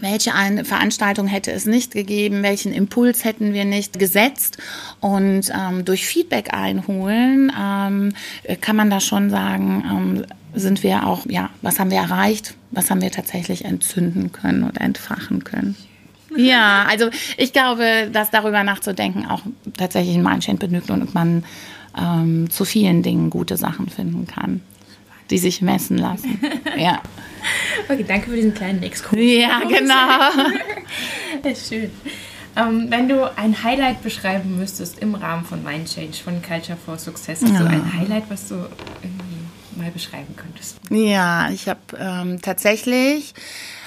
Welche 0.00 0.32
Veranstaltung 0.64 1.26
hätte 1.26 1.52
es 1.52 1.66
nicht 1.66 1.92
gegeben? 1.92 2.42
Welchen 2.42 2.72
Impuls 2.72 3.24
hätten 3.24 3.52
wir 3.52 3.64
nicht 3.64 3.98
gesetzt? 3.98 4.58
Und 5.00 5.50
ähm, 5.54 5.84
durch 5.84 6.06
Feedback 6.06 6.52
einholen 6.52 7.52
ähm, 7.58 8.12
kann 8.60 8.76
man 8.76 8.90
da 8.90 9.00
schon 9.00 9.30
sagen, 9.30 9.84
ähm, 9.88 10.26
sind 10.54 10.82
wir 10.82 11.06
auch, 11.06 11.26
ja, 11.26 11.50
was 11.62 11.78
haben 11.78 11.90
wir 11.90 11.98
erreicht? 11.98 12.54
Was 12.70 12.90
haben 12.90 13.02
wir 13.02 13.10
tatsächlich 13.10 13.64
entzünden 13.64 14.32
können 14.32 14.64
oder 14.64 14.80
entfachen 14.80 15.44
können? 15.44 15.76
Ja, 16.36 16.84
also 16.88 17.10
ich 17.36 17.52
glaube, 17.52 18.08
dass 18.12 18.30
darüber 18.30 18.62
nachzudenken 18.64 19.26
auch 19.26 19.42
tatsächlich 19.76 20.16
ein 20.16 20.22
Mindshade 20.22 20.58
benügt 20.58 20.90
und 20.90 21.14
man 21.14 21.44
ähm, 21.96 22.50
zu 22.50 22.64
vielen 22.64 23.02
Dingen 23.02 23.30
gute 23.30 23.56
Sachen 23.56 23.88
finden 23.88 24.26
kann, 24.26 24.60
die 25.30 25.38
sich 25.38 25.62
messen 25.62 25.98
lassen. 25.98 26.40
Ja. 26.76 27.00
Okay, 27.88 28.04
danke 28.08 28.30
für 28.30 28.36
diesen 28.36 28.54
kleinen 28.54 28.82
Exkurs. 28.82 29.20
Ja, 29.20 29.60
genau. 29.68 30.50
Das 31.42 31.58
ist 31.58 31.68
schön. 31.68 31.90
Ähm, 32.56 32.86
wenn 32.88 33.08
du 33.08 33.36
ein 33.36 33.62
Highlight 33.62 34.02
beschreiben 34.02 34.56
müsstest 34.56 34.98
im 35.00 35.14
Rahmen 35.14 35.44
von 35.44 35.62
Mind 35.62 35.92
Change, 35.92 36.16
von 36.24 36.40
Culture 36.40 36.78
for 36.82 36.98
Success, 36.98 37.42
hast 37.42 37.52
ja. 37.52 37.58
du 37.58 37.66
ein 37.66 37.92
Highlight, 37.92 38.24
was 38.28 38.48
du 38.48 38.54
irgendwie 39.02 39.23
mal 39.76 39.90
beschreiben 39.90 40.34
könntest? 40.36 40.78
Ja, 40.90 41.50
ich 41.50 41.68
habe 41.68 41.80
ähm, 41.98 42.40
tatsächlich 42.40 43.34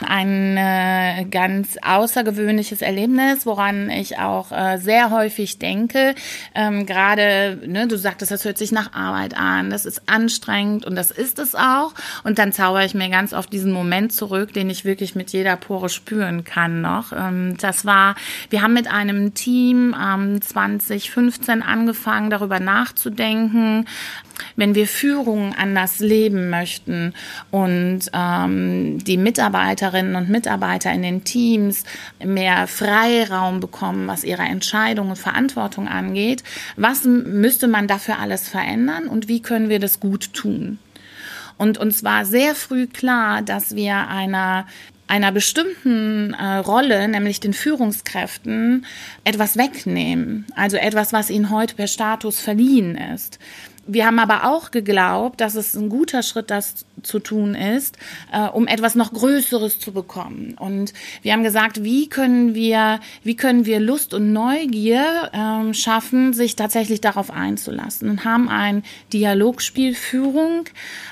ein 0.06 0.58
äh, 0.58 1.25
ganz 1.25 1.77
außergewöhnliches 1.82 2.82
Erlebnis, 2.82 3.46
woran 3.46 3.89
ich 3.89 4.20
auch 4.20 4.51
äh, 4.51 4.77
sehr 4.77 5.10
häufig 5.12 5.60
denke. 5.60 6.15
Ähm, 6.53 6.86
Gerade, 6.86 7.60
ne, 7.65 7.88
du 7.88 7.98
sagtest, 7.98 8.32
das 8.32 8.46
hört 8.46 8.58
sich 8.58 8.72
nach 8.72 8.94
Arbeit 8.94 9.36
an, 9.36 9.70
das 9.70 9.86
ist 9.86 10.03
anstrengend 10.08 10.86
und 10.86 10.96
das 10.96 11.12
ist 11.12 11.39
es 11.39 11.56
auch. 11.56 11.94
Und 12.24 12.38
dann 12.39 12.53
zauber 12.53 12.86
ich 12.86 12.94
mir 12.94 13.10
ganz 13.10 13.34
auf 13.34 13.48
diesen 13.48 13.72
Moment 13.72 14.13
zurück, 14.13 14.53
den 14.53 14.70
ich 14.70 14.86
wirklich 14.86 15.15
mit 15.15 15.32
jeder 15.32 15.56
Pore 15.56 15.89
spüren 15.89 16.44
kann 16.44 16.82
noch. 16.82 17.12
Ähm, 17.13 17.58
das 17.58 17.86
war, 17.86 18.15
wir 18.50 18.62
haben 18.62 18.74
mit 18.74 18.91
einem 18.91 19.34
Team 19.34 19.96
ähm, 20.00 20.41
2015 20.41 21.62
angefangen, 21.63 22.29
darüber 22.29 22.60
nachzudenken, 22.60 23.86
wenn 24.56 24.75
wir 24.75 24.88
Führung 24.88 25.53
anders 25.56 26.00
leben 26.00 26.50
möchten 26.50 27.13
und 27.51 28.01
ähm, 28.13 29.03
die 29.03 29.17
Mitarbeiterinnen 29.17 30.15
und 30.15 30.29
Mitarbeiter 30.29 30.91
in 30.91 31.01
den 31.01 31.24
Teams 31.24 31.84
mehr 32.24 32.67
Freiraum 32.67 33.60
bekommen, 33.60 34.08
was 34.08 34.24
ihre 34.24 34.44
Entscheidungen 34.44 35.12
und 35.12 35.17
Verantwortung 35.17 35.88
angeht, 35.88 36.44
was 36.75 37.03
müsste 37.03 37.67
man 37.67 37.88
dafür 37.88 38.20
alles 38.20 38.48
verändern 38.48 39.08
und 39.08 39.27
wie 39.27 39.41
können 39.41 39.70
wir 39.70 39.79
das 39.79 40.00
gut 40.00 40.34
tun? 40.34 40.79
Und 41.58 41.77
uns 41.77 42.03
war 42.03 42.25
sehr 42.25 42.53
früh 42.53 42.86
klar, 42.88 43.41
dass 43.41 43.75
wir 43.75 44.08
einer 44.08 44.67
einer 45.08 45.32
bestimmten 45.32 46.34
äh, 46.34 46.58
Rolle, 46.58 47.08
nämlich 47.08 47.39
den 47.39 47.53
Führungskräften, 47.53 48.86
etwas 49.24 49.58
wegnehmen. 49.58 50.46
Also 50.56 50.77
etwas, 50.77 51.13
was 51.13 51.29
ihnen 51.29 51.50
heute 51.50 51.75
per 51.75 51.88
Status 51.88 52.39
verliehen 52.39 52.98
ist. 52.98 53.39
Wir 53.88 54.06
haben 54.06 54.20
aber 54.20 54.44
auch 54.44 54.72
geglaubt, 54.72 55.39
dass 55.39 55.56
es 55.56 55.75
ein 55.75 55.88
guter 55.88 56.22
Schritt 56.22 56.51
das 56.51 56.86
zu 57.03 57.20
tun 57.20 57.56
ist, 57.56 57.98
äh, 58.34 58.48
um 58.50 58.67
etwas 58.67 58.96
noch 58.96 59.13
Größeres 59.13 59.79
zu 59.79 59.94
bekommen. 59.94 60.56
Und 60.60 60.94
wir 61.22 61.32
haben 61.34 61.44
gesagt, 61.44 61.84
wie 61.84 62.10
können 62.10 62.53
wir, 62.53 63.00
wie 63.24 63.36
können 63.36 63.65
wir 63.65 63.79
Lust 63.79 64.13
und 64.13 64.34
Neugier 64.34 65.32
ähm, 65.34 65.74
schaffen, 65.74 66.34
sich 66.34 66.56
tatsächlich 66.56 67.00
darauf 67.00 67.32
einzulassen 67.32 68.10
und 68.10 68.25
haben 68.25 68.50
ein 68.50 68.84
Dialogspielführung 69.13 70.65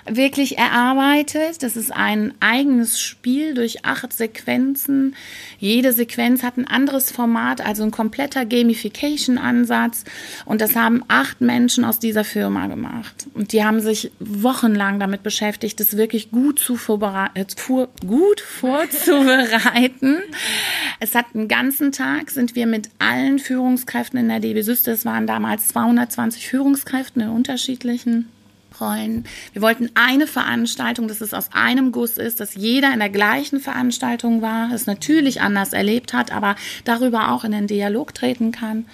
wirklich 0.05 0.57
erarbeitet. 0.57 1.63
Das 1.63 1.77
ist 1.77 1.93
ein 1.93 2.33
eigenes 2.39 2.99
Spiel 2.99 3.53
durch 3.53 3.85
acht 3.85 4.11
Sequenzen. 4.11 5.15
Jede 5.59 5.93
Sequenz 5.93 6.43
hat 6.43 6.57
ein 6.57 6.67
anderes 6.67 7.11
Format, 7.11 7.65
also 7.65 7.83
ein 7.83 7.91
kompletter 7.91 8.45
Gamification-Ansatz. 8.45 10.03
Und 10.45 10.61
das 10.61 10.75
haben 10.75 11.03
acht 11.07 11.41
Menschen 11.41 11.85
aus 11.85 11.99
dieser 11.99 12.23
Firma 12.23 12.64
gemacht. 12.67 13.27
Und 13.33 13.51
die 13.53 13.63
haben 13.63 13.79
sich 13.79 14.11
wochenlang 14.19 14.99
damit 14.99 15.23
beschäftigt, 15.23 15.79
das 15.79 15.97
wirklich 15.97 16.31
gut, 16.31 16.59
zu 16.59 16.75
äh, 16.75 17.45
vor, 17.55 17.89
gut 18.05 18.41
vorzubereiten. 18.41 20.17
es 20.99 21.15
hat 21.15 21.25
einen 21.33 21.47
ganzen 21.47 21.91
Tag, 21.91 22.31
sind 22.31 22.55
wir 22.55 22.67
mit 22.67 22.89
allen 22.99 23.39
Führungskräften 23.39 24.19
in 24.19 24.27
der 24.27 24.39
DB 24.39 24.61
Süste, 24.61 24.91
es 24.91 25.05
waren 25.05 25.27
damals 25.27 25.67
220 25.69 26.47
Führungskräfte 26.47 27.21
in 27.21 27.29
unterschiedlichen 27.29 28.29
Rollen. 28.79 29.25
Wir 29.53 29.61
wollten 29.61 29.89
eine 29.95 30.27
Veranstaltung, 30.27 31.07
dass 31.07 31.21
es 31.21 31.33
aus 31.33 31.49
einem 31.53 31.91
Guss 31.91 32.17
ist, 32.17 32.39
dass 32.39 32.55
jeder 32.55 32.93
in 32.93 32.99
der 32.99 33.09
gleichen 33.09 33.59
Veranstaltung 33.59 34.41
war, 34.41 34.71
es 34.71 34.85
natürlich 34.85 35.41
anders 35.41 35.73
erlebt 35.73 36.13
hat, 36.13 36.31
aber 36.31 36.55
darüber 36.83 37.31
auch 37.31 37.43
in 37.43 37.51
den 37.51 37.67
Dialog 37.67 38.13
treten 38.13 38.51
kann. 38.51 38.85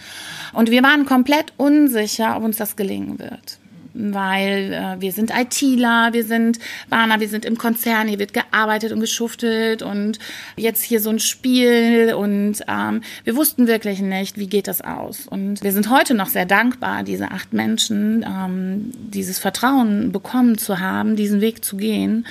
Und 0.54 0.72
wir 0.72 0.84
waren 0.84 1.06
komplett 1.06 1.54
unsicher, 1.58 2.38
ob 2.38 2.44
uns 2.44 2.58
das 2.58 2.76
gelingen 2.76 3.20
wird 3.20 3.61
weil 3.94 4.74
äh, 4.74 5.02
wir 5.02 5.12
sind 5.12 5.32
ITler, 5.32 6.10
wir 6.14 6.24
sind 6.24 6.60
Bahner, 6.90 7.20
wir 7.20 7.30
sind 7.30 7.46
im 7.46 7.58
Konzern, 7.58 8.08
hier 8.08 8.20
wird 8.20 8.34
gearbeitet 8.34 8.92
und 8.92 9.00
geschuftet 9.00 9.82
und 9.82 10.20
jetzt 10.56 10.84
hier 10.84 11.00
so 11.00 11.10
ein 11.10 11.20
Spiel 11.20 12.14
und 12.14 12.62
ähm, 12.68 13.02
wir 13.24 13.36
wussten 13.36 13.68
wirklich 13.68 14.02
nicht, 14.02 14.38
wie 14.38 14.48
geht 14.48 14.68
das 14.68 14.82
aus. 14.82 15.28
Und 15.28 15.64
wir 15.64 15.72
sind 15.72 15.90
heute 15.90 16.14
noch 16.14 16.28
sehr 16.28 16.46
dankbar, 16.46 17.04
diese 17.04 17.32
acht 17.32 17.54
Menschen, 17.54 18.26
ähm, 18.28 18.92
dieses 18.94 19.40
Vertrauen 19.40 20.12
bekommen 20.12 20.58
zu 20.58 20.80
haben, 20.80 21.16
diesen 21.16 21.42
Weg 21.42 21.64
zu 21.64 21.78
gehen. 21.78 22.26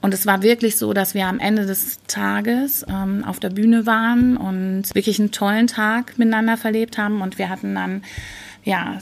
Und 0.00 0.14
es 0.14 0.26
war 0.26 0.42
wirklich 0.42 0.76
so, 0.76 0.92
dass 0.92 1.14
wir 1.14 1.26
am 1.26 1.38
Ende 1.38 1.66
des 1.66 2.00
Tages 2.06 2.84
ähm, 2.88 3.24
auf 3.24 3.40
der 3.40 3.50
Bühne 3.50 3.86
waren 3.86 4.36
und 4.36 4.94
wirklich 4.94 5.18
einen 5.18 5.30
tollen 5.30 5.66
Tag 5.66 6.18
miteinander 6.18 6.56
verlebt 6.56 6.98
haben 6.98 7.22
und 7.22 7.38
wir 7.38 7.48
hatten 7.48 7.74
dann 7.74 8.02
ja, 8.64 8.98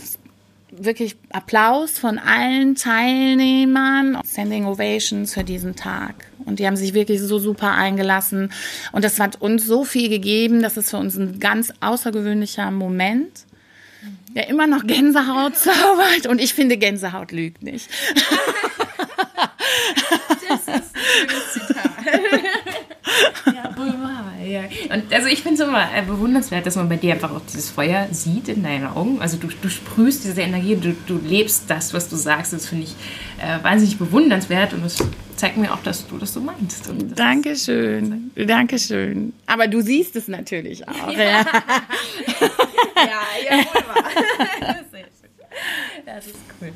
wirklich 0.85 1.17
Applaus 1.31 1.99
von 1.99 2.19
allen 2.19 2.75
Teilnehmern, 2.75 4.19
Sending 4.25 4.67
Ovations 4.67 5.35
für 5.35 5.45
diesen 5.45 5.77
Tag. 5.77 6.27
Und 6.45 6.59
die 6.59 6.67
haben 6.67 6.77
sich 6.77 6.95
wirklich 6.95 7.21
so 7.21 7.39
super 7.39 7.73
eingelassen. 7.73 8.53
Und 8.91 9.05
das 9.05 9.21
hat 9.21 9.41
uns 9.41 9.65
so 9.65 9.85
viel 9.85 10.09
gegeben. 10.09 10.63
Das 10.63 10.77
ist 10.77 10.91
für 10.91 10.97
uns 10.99 11.17
ein 11.17 11.39
ganz 11.41 11.73
außergewöhnlicher 11.81 12.71
Moment 12.71 13.47
der 14.35 14.49
immer 14.49 14.67
noch 14.67 14.87
Gänsehaut 14.87 15.57
zaubert. 15.59 16.27
Und 16.27 16.41
ich 16.41 16.55
finde, 16.55 16.77
Gänsehaut 16.77 17.33
lügt 17.33 17.63
nicht. 17.63 17.89
Das 20.49 20.61
ist 20.61 20.69
ein 20.69 20.83
schönes 21.29 21.53
Zitat. 21.53 21.91
ja, 23.55 23.62
ja. 24.53 24.95
Und 24.95 25.13
also 25.13 25.29
ich 25.29 25.43
finde 25.43 25.63
es 25.63 25.69
immer 25.69 25.85
äh, 25.95 26.03
bewundernswert, 26.03 26.67
dass 26.67 26.77
man 26.77 26.89
bei 26.89 26.97
dir 26.97 27.15
einfach 27.15 27.31
auch 27.31 27.41
dieses 27.47 27.71
Feuer 27.71 28.09
sieht 28.11 28.49
in 28.49 28.63
deinen 28.63 28.87
Augen. 28.87 29.21
Also 29.21 29.37
du, 29.37 29.49
du 29.49 29.69
sprühst 29.69 30.25
diese 30.25 30.43
Energie, 30.43 30.77
du, 30.77 30.95
du 31.07 31.19
lebst 31.19 31.65
das, 31.69 31.95
was 31.95 32.09
du 32.09 32.17
sagst. 32.17 32.53
Das 32.53 32.67
finde 32.67 32.85
ich 32.85 32.95
äh, 33.43 33.63
wahnsinnig 33.63 33.99
bewundernswert 33.99 34.73
und 34.75 34.85
das 34.85 34.99
zeigt 35.37 35.57
mir 35.57 35.73
auch, 35.73 35.83
dass 35.83 36.07
du 36.07 36.19
das 36.19 36.35
so 36.35 36.41
meinst. 36.41 36.89
Und 36.89 37.19
Dankeschön. 37.19 38.31
Dankeschön. 38.37 39.33
Aber 39.47 39.67
du 39.67 39.81
siehst 39.81 40.17
es 40.17 40.29
natürlich 40.29 40.87
auch. 40.89 40.95
Ja, 43.03 43.57
ja, 43.57 43.57
ja 43.57 43.65
schön. 43.65 44.77
Das 46.15 46.27
ist 46.27 46.37
cool. 46.61 46.73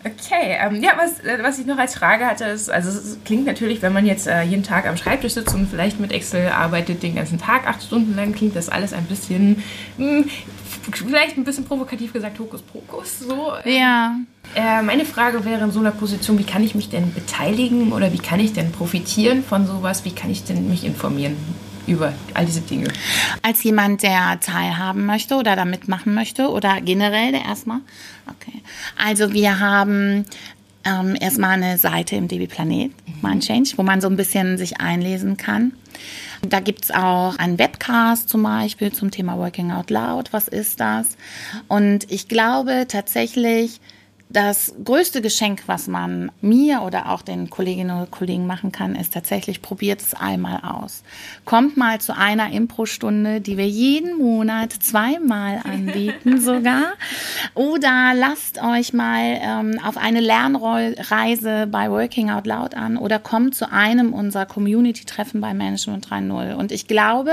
Okay, 0.00 0.56
ähm, 0.60 0.82
ja, 0.82 0.92
was, 0.96 1.20
äh, 1.20 1.38
was 1.42 1.60
ich 1.60 1.66
noch 1.66 1.78
als 1.78 1.94
Frage 1.94 2.26
hatte, 2.26 2.44
ist, 2.46 2.68
also 2.70 2.88
es 2.88 3.18
klingt 3.24 3.46
natürlich, 3.46 3.82
wenn 3.82 3.92
man 3.92 4.04
jetzt 4.04 4.26
äh, 4.26 4.42
jeden 4.42 4.64
Tag 4.64 4.86
am 4.88 4.96
Schreibtisch 4.96 5.34
sitzt 5.34 5.54
und 5.54 5.68
vielleicht 5.68 6.00
mit 6.00 6.10
Excel 6.10 6.48
arbeitet 6.48 7.02
den 7.04 7.14
ganzen 7.14 7.38
Tag, 7.38 7.68
acht 7.68 7.82
Stunden 7.82 8.16
lang, 8.16 8.32
klingt 8.32 8.56
das 8.56 8.68
alles 8.68 8.92
ein 8.92 9.04
bisschen, 9.04 9.62
mh, 9.96 10.24
vielleicht 10.92 11.36
ein 11.36 11.44
bisschen 11.44 11.64
provokativ 11.64 12.12
gesagt, 12.12 12.38
Hokuspokus, 12.40 13.20
so. 13.20 13.52
Ja. 13.64 14.16
Äh, 14.56 14.82
meine 14.82 15.04
Frage 15.04 15.44
wäre 15.44 15.62
in 15.62 15.70
so 15.70 15.78
einer 15.78 15.92
Position, 15.92 16.38
wie 16.40 16.44
kann 16.44 16.64
ich 16.64 16.74
mich 16.74 16.88
denn 16.88 17.12
beteiligen 17.14 17.92
oder 17.92 18.12
wie 18.12 18.18
kann 18.18 18.40
ich 18.40 18.52
denn 18.52 18.72
profitieren 18.72 19.44
von 19.44 19.68
sowas, 19.68 20.04
wie 20.04 20.12
kann 20.12 20.30
ich 20.30 20.42
denn 20.42 20.68
mich 20.68 20.84
informieren? 20.84 21.36
Über 21.86 22.12
all 22.34 22.46
diese 22.46 22.60
Dinge. 22.60 22.88
Als 23.42 23.62
jemand, 23.62 24.02
der 24.02 24.38
teilhaben 24.40 25.06
möchte 25.06 25.36
oder 25.36 25.56
da 25.56 25.64
mitmachen 25.64 26.14
möchte 26.14 26.48
oder 26.48 26.80
generell 26.80 27.32
der 27.32 27.44
erstmal? 27.44 27.80
Okay. 28.26 28.62
Also 28.96 29.32
wir 29.32 29.60
haben 29.60 30.24
ähm, 30.84 31.16
erstmal 31.20 31.50
eine 31.50 31.78
Seite 31.78 32.16
im 32.16 32.28
DB 32.28 32.46
Planet, 32.46 32.92
Mind 33.22 33.44
Change, 33.44 33.72
wo 33.76 33.82
man 33.82 34.00
so 34.00 34.08
ein 34.08 34.16
bisschen 34.16 34.58
sich 34.58 34.80
einlesen 34.80 35.36
kann. 35.36 35.72
Da 36.42 36.60
gibt 36.60 36.84
es 36.84 36.90
auch 36.90 37.36
einen 37.38 37.58
Webcast 37.58 38.28
zum 38.28 38.42
Beispiel 38.42 38.92
zum 38.92 39.10
Thema 39.10 39.36
Working 39.36 39.72
Out 39.72 39.90
Loud. 39.90 40.32
Was 40.32 40.48
ist 40.48 40.80
das? 40.80 41.16
Und 41.68 42.10
ich 42.10 42.28
glaube 42.28 42.86
tatsächlich, 42.88 43.80
das 44.30 44.72
größte 44.84 45.22
Geschenk, 45.22 45.64
was 45.66 45.88
man 45.88 46.30
mir 46.40 46.82
oder 46.82 47.10
auch 47.10 47.22
den 47.22 47.50
Kolleginnen 47.50 47.98
und 47.98 48.12
Kollegen 48.12 48.46
machen 48.46 48.70
kann, 48.70 48.94
ist 48.94 49.12
tatsächlich, 49.12 49.60
probiert 49.60 50.00
es 50.00 50.14
einmal 50.14 50.60
aus. 50.62 51.02
Kommt 51.44 51.76
mal 51.76 52.00
zu 52.00 52.16
einer 52.16 52.52
Impro-Stunde, 52.52 53.40
die 53.40 53.56
wir 53.56 53.66
jeden 53.66 54.18
Monat 54.18 54.72
zweimal 54.72 55.60
anbieten 55.64 56.40
sogar. 56.40 56.92
Oder 57.54 58.12
lasst 58.14 58.62
euch 58.62 58.92
mal 58.92 59.40
ähm, 59.42 59.80
auf 59.84 59.96
eine 59.96 60.20
Lernreise 60.20 61.66
bei 61.66 61.90
Working 61.90 62.30
Out 62.30 62.46
Loud 62.46 62.76
an 62.76 62.96
oder 62.96 63.18
kommt 63.18 63.56
zu 63.56 63.72
einem 63.72 64.12
unserer 64.12 64.46
Community-Treffen 64.46 65.40
bei 65.40 65.54
Management 65.54 66.06
3.0. 66.06 66.54
Und 66.54 66.70
ich 66.70 66.86
glaube, 66.86 67.32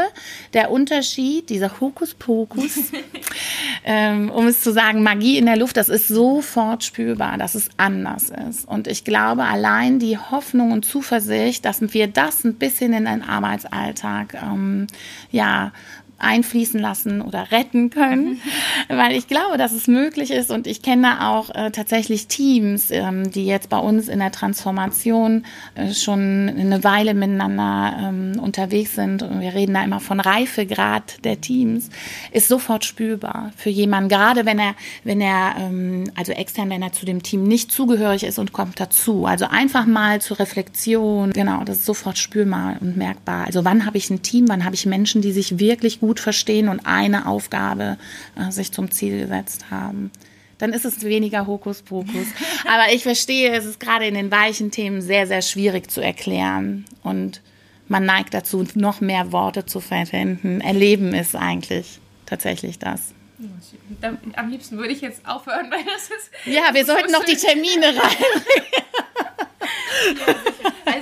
der 0.53 0.71
Unterschied, 0.71 1.51
dieser 1.51 1.79
Hokuspokus, 1.79 2.91
ähm, 3.85 4.31
um 4.31 4.47
es 4.47 4.61
zu 4.61 4.73
sagen, 4.73 5.03
Magie 5.03 5.37
in 5.37 5.45
der 5.45 5.57
Luft, 5.57 5.77
das 5.77 5.89
ist 5.89 6.07
sofort 6.07 6.86
spürbar, 6.87 7.37
dass 7.37 7.55
es 7.55 7.69
anders 7.77 8.31
ist. 8.49 8.67
Und 8.67 8.87
ich 8.87 9.03
glaube, 9.03 9.43
allein 9.43 9.99
die 9.99 10.17
Hoffnung 10.17 10.71
und 10.71 10.85
Zuversicht, 10.85 11.65
dass 11.65 11.81
wir 11.93 12.07
das 12.07 12.43
ein 12.43 12.55
bisschen 12.55 12.93
in 12.93 13.05
den 13.05 13.21
Arbeitsalltag 13.21 14.33
ähm, 14.33 14.87
ja, 15.31 15.71
einfließen 16.19 16.79
lassen 16.79 17.21
oder 17.21 17.51
retten 17.51 17.89
können, 17.89 18.41
weil 18.87 19.15
ich 19.15 19.27
glaube, 19.27 19.57
dass 19.57 19.71
es 19.71 19.87
möglich 19.87 20.31
ist 20.31 20.51
und 20.51 20.67
ich 20.67 20.81
kenne 20.81 21.27
auch 21.27 21.53
äh, 21.53 21.71
tatsächlich 21.71 22.27
Teams, 22.27 22.89
ähm, 22.91 23.31
die 23.31 23.45
jetzt 23.45 23.69
bei 23.69 23.77
uns 23.77 24.07
in 24.07 24.19
der 24.19 24.31
Transformation 24.31 25.45
äh, 25.75 25.93
schon 25.93 26.49
eine 26.49 26.83
Weile 26.83 27.13
miteinander 27.13 27.97
ähm, 27.99 28.39
unterwegs 28.41 28.95
sind. 28.95 29.23
Und 29.23 29.41
wir 29.41 29.53
reden 29.53 29.73
da 29.73 29.83
immer 29.83 29.99
von 29.99 30.19
Reifegrad 30.19 31.23
der 31.23 31.39
Teams, 31.41 31.89
ist 32.31 32.47
sofort 32.47 32.85
spürbar 32.85 33.51
für 33.55 33.69
jemanden, 33.69 34.09
gerade 34.09 34.45
wenn 34.45 34.59
er, 34.59 34.75
wenn 35.03 35.21
er, 35.21 35.55
ähm, 35.59 36.11
also 36.15 36.31
extern, 36.31 36.69
wenn 36.69 36.81
er 36.81 36.93
zu 36.93 37.05
dem 37.05 37.23
Team 37.23 37.43
nicht 37.43 37.71
zugehörig 37.71 38.23
ist 38.23 38.39
und 38.39 38.53
kommt 38.53 38.79
dazu. 38.79 39.25
Also 39.25 39.45
einfach 39.45 39.85
mal 39.85 40.21
zur 40.21 40.39
Reflexion, 40.39 41.31
genau, 41.31 41.63
das 41.63 41.77
ist 41.77 41.85
sofort 41.85 42.17
spürbar 42.17 42.77
und 42.81 42.97
merkbar. 42.97 43.45
Also 43.45 43.65
wann 43.65 43.85
habe 43.85 43.97
ich 43.97 44.09
ein 44.09 44.21
Team, 44.21 44.47
wann 44.47 44.65
habe 44.65 44.75
ich 44.75 44.85
Menschen, 44.85 45.21
die 45.21 45.31
sich 45.31 45.59
wirklich 45.59 45.99
gut 45.99 46.06
gut 46.07 46.21
verstehen 46.21 46.69
und 46.69 46.85
eine 46.85 47.25
Aufgabe 47.25 47.97
äh, 48.37 48.49
sich 48.49 48.71
zum 48.71 48.91
Ziel 48.91 49.19
gesetzt 49.19 49.65
haben. 49.69 50.09
Dann 50.57 50.71
ist 50.71 50.85
es 50.85 51.03
weniger 51.03 51.45
Hokuspokus. 51.45 52.27
Aber 52.65 52.93
ich 52.93 53.03
verstehe, 53.03 53.51
es 53.51 53.65
ist 53.65 53.81
gerade 53.81 54.07
in 54.07 54.13
den 54.13 54.31
weichen 54.31 54.71
Themen 54.71 55.01
sehr, 55.01 55.27
sehr 55.27 55.41
schwierig 55.41 55.91
zu 55.91 55.99
erklären. 55.99 56.85
Und 57.03 57.41
man 57.89 58.05
neigt 58.05 58.33
dazu, 58.33 58.65
noch 58.75 59.01
mehr 59.01 59.33
Worte 59.33 59.65
zu 59.65 59.81
verwenden. 59.81 60.61
Erleben 60.61 61.13
ist 61.13 61.35
eigentlich 61.35 61.99
tatsächlich 62.25 62.79
das. 62.79 63.13
Am 64.35 64.49
liebsten 64.49 64.77
würde 64.77 64.93
ich 64.93 65.01
jetzt 65.01 65.27
aufhören, 65.27 65.69
weil 65.69 65.83
das 65.83 66.03
ist. 66.03 66.31
Ja, 66.45 66.73
wir 66.73 66.85
sollten 66.85 67.11
noch 67.11 67.25
die 67.25 67.35
Termine 67.35 67.87
rein. 67.87 68.15
ja, 70.85 70.96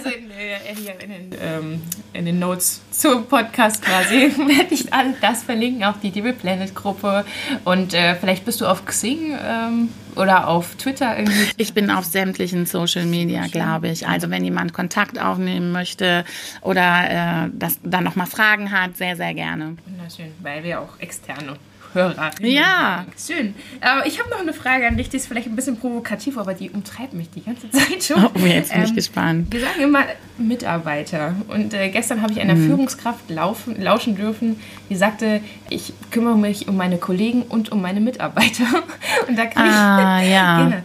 hier 0.76 1.00
in 1.00 1.10
den, 1.10 1.40
ähm, 1.42 1.82
in 2.14 2.26
den 2.26 2.40
Notes 2.40 2.82
zum 2.92 3.26
Podcast 3.26 3.82
quasi 3.82 4.16
werde 4.38 4.74
ich 4.74 4.94
all 4.94 5.14
das 5.22 5.44
verlinken, 5.44 5.84
auch 5.84 5.98
die 6.02 6.12
Devil 6.12 6.34
Planet 6.34 6.74
Gruppe. 6.76 7.26
Und 7.64 7.94
äh, 7.94 8.16
vielleicht 8.16 8.46
bist 8.46 8.62
du 8.62 8.66
auf 8.66 8.86
Xing 8.86 9.38
ähm, 9.42 9.90
oder 10.16 10.48
auf 10.48 10.76
Twitter 10.76 11.18
irgendwie. 11.18 11.50
Ich 11.58 11.74
bin 11.74 11.90
auf 11.90 12.06
sämtlichen 12.06 12.66
Social 12.66 13.06
Media, 13.06 13.48
glaube 13.48 13.90
ich. 13.90 14.08
Also 14.08 14.30
wenn 14.30 14.44
jemand 14.44 14.74
Kontakt 14.74 15.20
aufnehmen 15.20 15.72
möchte 15.72 16.26
oder 16.62 17.46
äh, 17.46 17.50
das 17.54 17.80
dann 17.84 18.04
nochmal 18.04 18.28
Fragen 18.28 18.72
hat, 18.72 18.98
sehr, 18.98 19.16
sehr 19.16 19.34
gerne. 19.34 19.78
Wunderschön, 19.86 20.32
weil 20.42 20.64
wir 20.64 20.82
auch 20.82 21.00
externe 21.00 21.58
Hörer. 21.96 22.32
Ja. 22.42 23.06
Schön. 23.18 23.56
Aber 23.82 24.06
ich 24.06 24.20
habe 24.20 24.30
noch 24.30 24.40
eine 24.40 24.54
Frage 24.54 24.86
an 24.86 24.98
dich, 24.98 25.10
die 25.10 25.18
ist 25.18 25.28
vielleicht 25.28 25.48
ein 25.48 25.56
bisschen 25.56 25.78
provokativ, 25.78 26.38
aber 26.38 26.54
die 26.54 26.70
umtreibt 26.70 27.14
mich 27.14 27.30
die 27.32 27.44
ganze 27.44 27.70
Zeit 27.72 28.04
schon. 28.04 28.24
Oh, 28.26 28.46
jetzt 28.46 28.74
bin 28.74 28.84
ich 28.84 28.90
ähm, 28.90 28.96
gespannt. 28.96 29.48
Wir 29.52 29.62
sagen 29.62 29.82
immer 29.82 30.04
Mitarbeiter. 30.38 31.36
Und 31.48 31.74
äh, 31.74 31.90
gestern 31.90 32.22
habe 32.22 32.34
ich 32.34 32.42
einer 32.42 32.56
mhm. 32.56 32.68
Führungskraft 32.68 33.30
laufen, 33.30 33.82
lauschen 33.82 34.16
dürfen, 34.16 34.60
die 34.90 34.96
sagte, 34.96 35.42
ich 35.70 35.94
kümmere 36.12 36.38
mich 36.38 36.68
um 36.68 36.78
meine 36.78 36.98
Kollegen 36.98 37.44
und 37.44 37.72
um 37.72 37.82
meine 37.82 38.02
Mitarbeiter. 38.02 38.66
Und 39.28 39.38
da 39.38 39.46
kriege 39.46 39.66
ich. 39.66 39.74
Ah, 39.74 40.22
ja. 40.22 40.64
genau. 40.66 40.82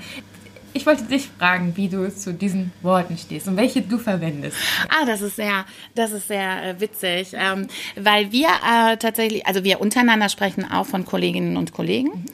Ich 0.72 0.86
wollte 0.86 1.04
dich 1.04 1.28
fragen, 1.38 1.76
wie 1.76 1.88
du 1.88 2.08
zu 2.14 2.32
diesen 2.32 2.72
Worten 2.82 3.18
stehst 3.18 3.48
und 3.48 3.56
welche 3.56 3.82
du 3.82 3.98
verwendest. 3.98 4.56
Ah, 4.88 5.04
das 5.04 5.20
ist 5.20 5.36
sehr, 5.36 5.64
das 5.94 6.12
ist 6.12 6.28
sehr 6.28 6.64
äh, 6.64 6.80
witzig, 6.80 7.32
ähm, 7.34 7.66
weil 7.96 8.30
wir 8.30 8.48
äh, 8.48 8.96
tatsächlich, 8.96 9.46
also 9.46 9.64
wir 9.64 9.80
untereinander 9.80 10.28
sprechen 10.28 10.70
auch 10.70 10.86
von 10.86 11.04
Kolleginnen 11.04 11.56
und 11.56 11.72
Kollegen. 11.72 12.24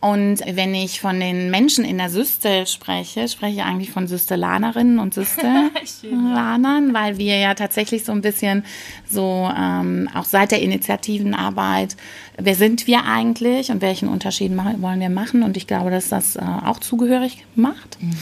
Und 0.00 0.40
wenn 0.46 0.74
ich 0.74 1.00
von 1.00 1.20
den 1.20 1.50
Menschen 1.50 1.84
in 1.84 1.98
der 1.98 2.08
Systel 2.08 2.66
spreche, 2.66 3.28
spreche 3.28 3.56
ich 3.56 3.62
eigentlich 3.62 3.90
von 3.90 4.06
Systelanerinnen 4.06 4.98
und 4.98 5.12
Systelanern, 5.14 6.94
weil 6.94 7.18
wir 7.18 7.36
ja 7.36 7.54
tatsächlich 7.54 8.04
so 8.04 8.12
ein 8.12 8.22
bisschen 8.22 8.64
so 9.08 9.50
ähm, 9.54 10.08
auch 10.14 10.24
seit 10.24 10.50
der 10.50 10.62
Initiativenarbeit 10.62 11.96
wer 12.38 12.54
sind 12.54 12.86
wir 12.86 13.04
eigentlich 13.04 13.70
und 13.70 13.82
welchen 13.82 14.08
Unterschied 14.08 14.52
wollen 14.56 15.00
wir 15.00 15.10
machen. 15.10 15.42
Und 15.42 15.56
ich 15.56 15.66
glaube, 15.66 15.90
dass 15.90 16.08
das 16.08 16.36
äh, 16.36 16.40
auch 16.40 16.78
zugehörig 16.78 17.44
macht. 17.54 17.81
Mhm. 18.00 18.16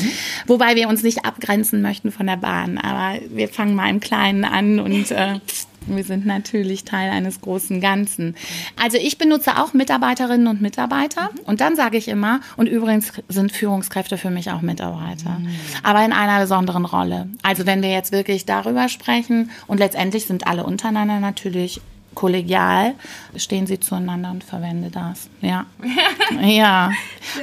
Wobei 0.47 0.77
wir 0.77 0.89
uns 0.89 1.03
nicht 1.03 1.25
abgrenzen 1.25 1.83
möchten 1.83 2.11
von 2.13 2.27
der 2.27 2.37
Bahn. 2.37 2.79
Aber 2.79 3.19
wir 3.31 3.49
fangen 3.49 3.75
mal 3.75 3.91
im 3.91 4.01
Kleinen 4.01 4.45
an 4.45 4.81
und 4.81 5.11
äh, 5.11 5.41
wir 5.87 6.05
sind 6.05 6.27
natürlich 6.27 6.85
Teil 6.85 7.11
eines 7.11 7.41
großen 7.41 7.81
Ganzen. 7.81 8.37
Also 8.81 8.99
ich 8.99 9.19
benutze 9.19 9.57
auch 9.59 9.73
Mitarbeiterinnen 9.73 10.47
und 10.47 10.61
Mitarbeiter. 10.61 11.31
Und 11.47 11.61
dann 11.61 11.77
sage 11.77 11.97
ich 11.97 12.09
immer, 12.09 12.41
und 12.57 12.67
übrigens 12.67 13.13
sind 13.29 13.53
Führungskräfte 13.53 14.19
für 14.19 14.31
mich 14.31 14.51
auch 14.51 14.61
Mitarbeiter. 14.61 15.39
Mhm. 15.39 15.49
Aber 15.83 16.05
in 16.05 16.13
einer 16.13 16.41
besonderen 16.41 16.85
Rolle. 16.85 17.29
Also 17.43 17.67
wenn 17.67 17.83
wir 17.83 17.91
jetzt 17.91 18.13
wirklich 18.13 18.47
darüber 18.47 18.89
sprechen 18.89 19.51
und 19.67 19.79
letztendlich 19.79 20.27
sind 20.27 20.47
alle 20.47 20.65
untereinander 20.65 21.21
natürlich 21.21 21.81
kollegial 22.15 22.95
stehen 23.37 23.67
sie 23.67 23.81
zueinander 23.81 24.31
und 24.31 24.45
verwende 24.45 24.91
das. 24.91 25.29
Ja. 25.41 25.67
ja. 26.41 26.93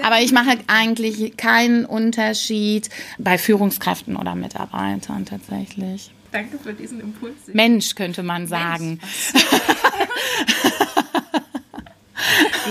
Aber 0.03 0.21
ich 0.21 0.31
mache 0.31 0.57
eigentlich 0.67 1.37
keinen 1.37 1.85
Unterschied 1.85 2.89
bei 3.17 3.37
Führungskräften 3.37 4.15
oder 4.15 4.35
Mitarbeitern 4.35 5.25
tatsächlich. 5.25 6.11
Danke 6.31 6.57
für 6.59 6.73
diesen 6.73 6.99
Impuls. 6.99 7.35
Mensch 7.53 7.95
könnte 7.95 8.21
man 8.21 8.47
sagen. 8.47 8.99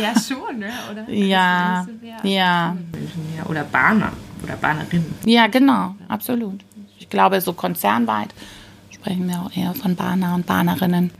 ja, 0.03 0.13
schon, 0.21 0.59
ne? 0.59 0.71
oder? 0.91 1.09
Ja. 1.11 1.87
ja. 2.23 2.77
Oder 3.49 3.65
Bahner 3.65 4.13
oder 4.43 4.57
Bahnerinnen. 4.57 5.15
Ja, 5.25 5.47
genau, 5.47 5.95
absolut. 6.09 6.61
Ich 6.99 7.09
glaube, 7.09 7.41
so 7.41 7.55
konzernweit 7.55 8.29
sprechen 8.91 9.29
wir 9.29 9.41
auch 9.41 9.57
eher 9.57 9.75
von 9.75 9.97
Bahner 9.97 10.35
und 10.35 10.47
Bahnerinnen. 10.47 11.11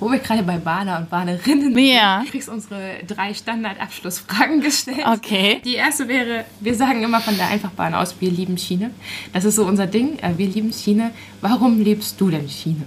Wo 0.00 0.10
wir 0.10 0.18
gerade 0.18 0.42
bei 0.42 0.58
Bahner 0.58 0.98
und 0.98 1.10
Bahnerinnen 1.10 1.76
ja. 1.78 2.20
sind, 2.20 2.30
kriegst 2.30 2.48
unsere 2.48 2.98
drei 3.06 3.32
Standardabschlussfragen 3.32 4.60
gestellt. 4.60 5.06
Okay. 5.06 5.60
Die 5.64 5.74
erste 5.74 6.08
wäre, 6.08 6.44
wir 6.60 6.74
sagen 6.74 7.02
immer 7.02 7.20
von 7.20 7.36
der 7.36 7.48
Einfachbahn 7.48 7.94
aus, 7.94 8.14
wir 8.20 8.30
lieben 8.30 8.58
Schiene. 8.58 8.90
Das 9.32 9.44
ist 9.44 9.56
so 9.56 9.64
unser 9.64 9.86
Ding, 9.86 10.18
äh, 10.18 10.36
wir 10.36 10.48
lieben 10.48 10.72
Schiene. 10.72 11.12
Warum 11.40 11.80
liebst 11.80 12.20
du 12.20 12.30
denn 12.30 12.48
Schiene? 12.48 12.82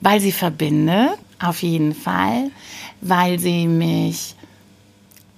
Weil 0.00 0.20
sie 0.20 0.32
verbindet, 0.32 1.18
auf 1.38 1.62
jeden 1.62 1.94
Fall. 1.94 2.50
Weil 3.00 3.38
sie 3.38 3.66
mich, 3.66 4.34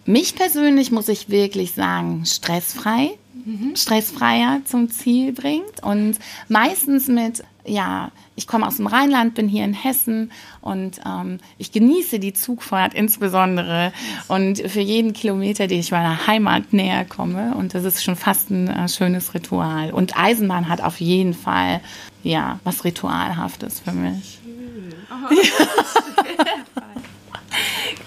mich 0.06 0.34
persönlich 0.34 0.90
muss 0.90 1.08
ich 1.08 1.28
wirklich 1.28 1.72
sagen, 1.72 2.24
stressfrei, 2.26 3.10
mhm. 3.44 3.76
stressfreier 3.76 4.62
zum 4.64 4.90
Ziel 4.90 5.32
bringt 5.32 5.82
und 5.82 6.18
meistens 6.48 7.08
mit 7.08 7.42
ja, 7.66 8.10
ich 8.36 8.46
komme 8.46 8.66
aus 8.66 8.76
dem 8.76 8.86
Rheinland, 8.86 9.34
bin 9.34 9.48
hier 9.48 9.64
in 9.64 9.74
Hessen 9.74 10.32
und 10.60 11.00
ähm, 11.06 11.38
ich 11.58 11.72
genieße 11.72 12.18
die 12.18 12.32
Zugfahrt 12.32 12.94
insbesondere 12.94 13.92
und 14.28 14.58
für 14.58 14.80
jeden 14.80 15.12
Kilometer, 15.12 15.66
den 15.66 15.80
ich 15.80 15.90
meiner 15.90 16.26
Heimat 16.26 16.72
näher 16.72 17.04
komme 17.04 17.54
und 17.54 17.74
das 17.74 17.84
ist 17.84 18.02
schon 18.02 18.16
fast 18.16 18.50
ein 18.50 18.68
äh, 18.68 18.88
schönes 18.88 19.34
Ritual. 19.34 19.92
Und 19.92 20.18
Eisenbahn 20.18 20.68
hat 20.68 20.82
auf 20.82 21.00
jeden 21.00 21.34
Fall 21.34 21.80
ja 22.22 22.58
was 22.64 22.84
Ritualhaftes 22.84 23.80
für 23.80 23.92
mich. 23.92 24.38
Oh, 25.10 25.34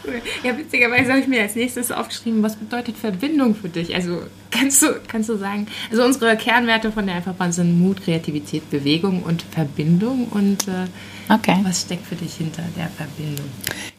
cool. 0.07 0.21
Ja, 0.43 0.57
witzigerweise 0.57 1.11
habe 1.11 1.19
ich 1.19 1.27
mir 1.27 1.41
als 1.41 1.55
nächstes 1.55 1.91
aufgeschrieben, 1.91 2.41
was 2.43 2.55
bedeutet 2.55 2.97
Verbindung 2.97 3.55
für 3.55 3.69
dich? 3.69 3.93
Also 3.93 4.23
kannst 4.51 4.81
du, 4.81 4.99
kannst 5.07 5.29
du 5.29 5.37
sagen, 5.37 5.67
also 5.91 6.03
unsere 6.03 6.37
Kernwerte 6.37 6.91
von 6.91 7.05
der 7.05 7.15
Einfachbahn 7.15 7.51
sind 7.51 7.79
Mut, 7.79 8.03
Kreativität, 8.03 8.69
Bewegung 8.69 9.23
und 9.23 9.41
Verbindung. 9.43 10.27
Und 10.29 10.67
äh, 10.67 10.87
okay. 11.29 11.59
was 11.63 11.81
steckt 11.81 12.05
für 12.07 12.15
dich 12.15 12.35
hinter 12.35 12.63
der 12.75 12.87
Verbindung? 12.89 13.45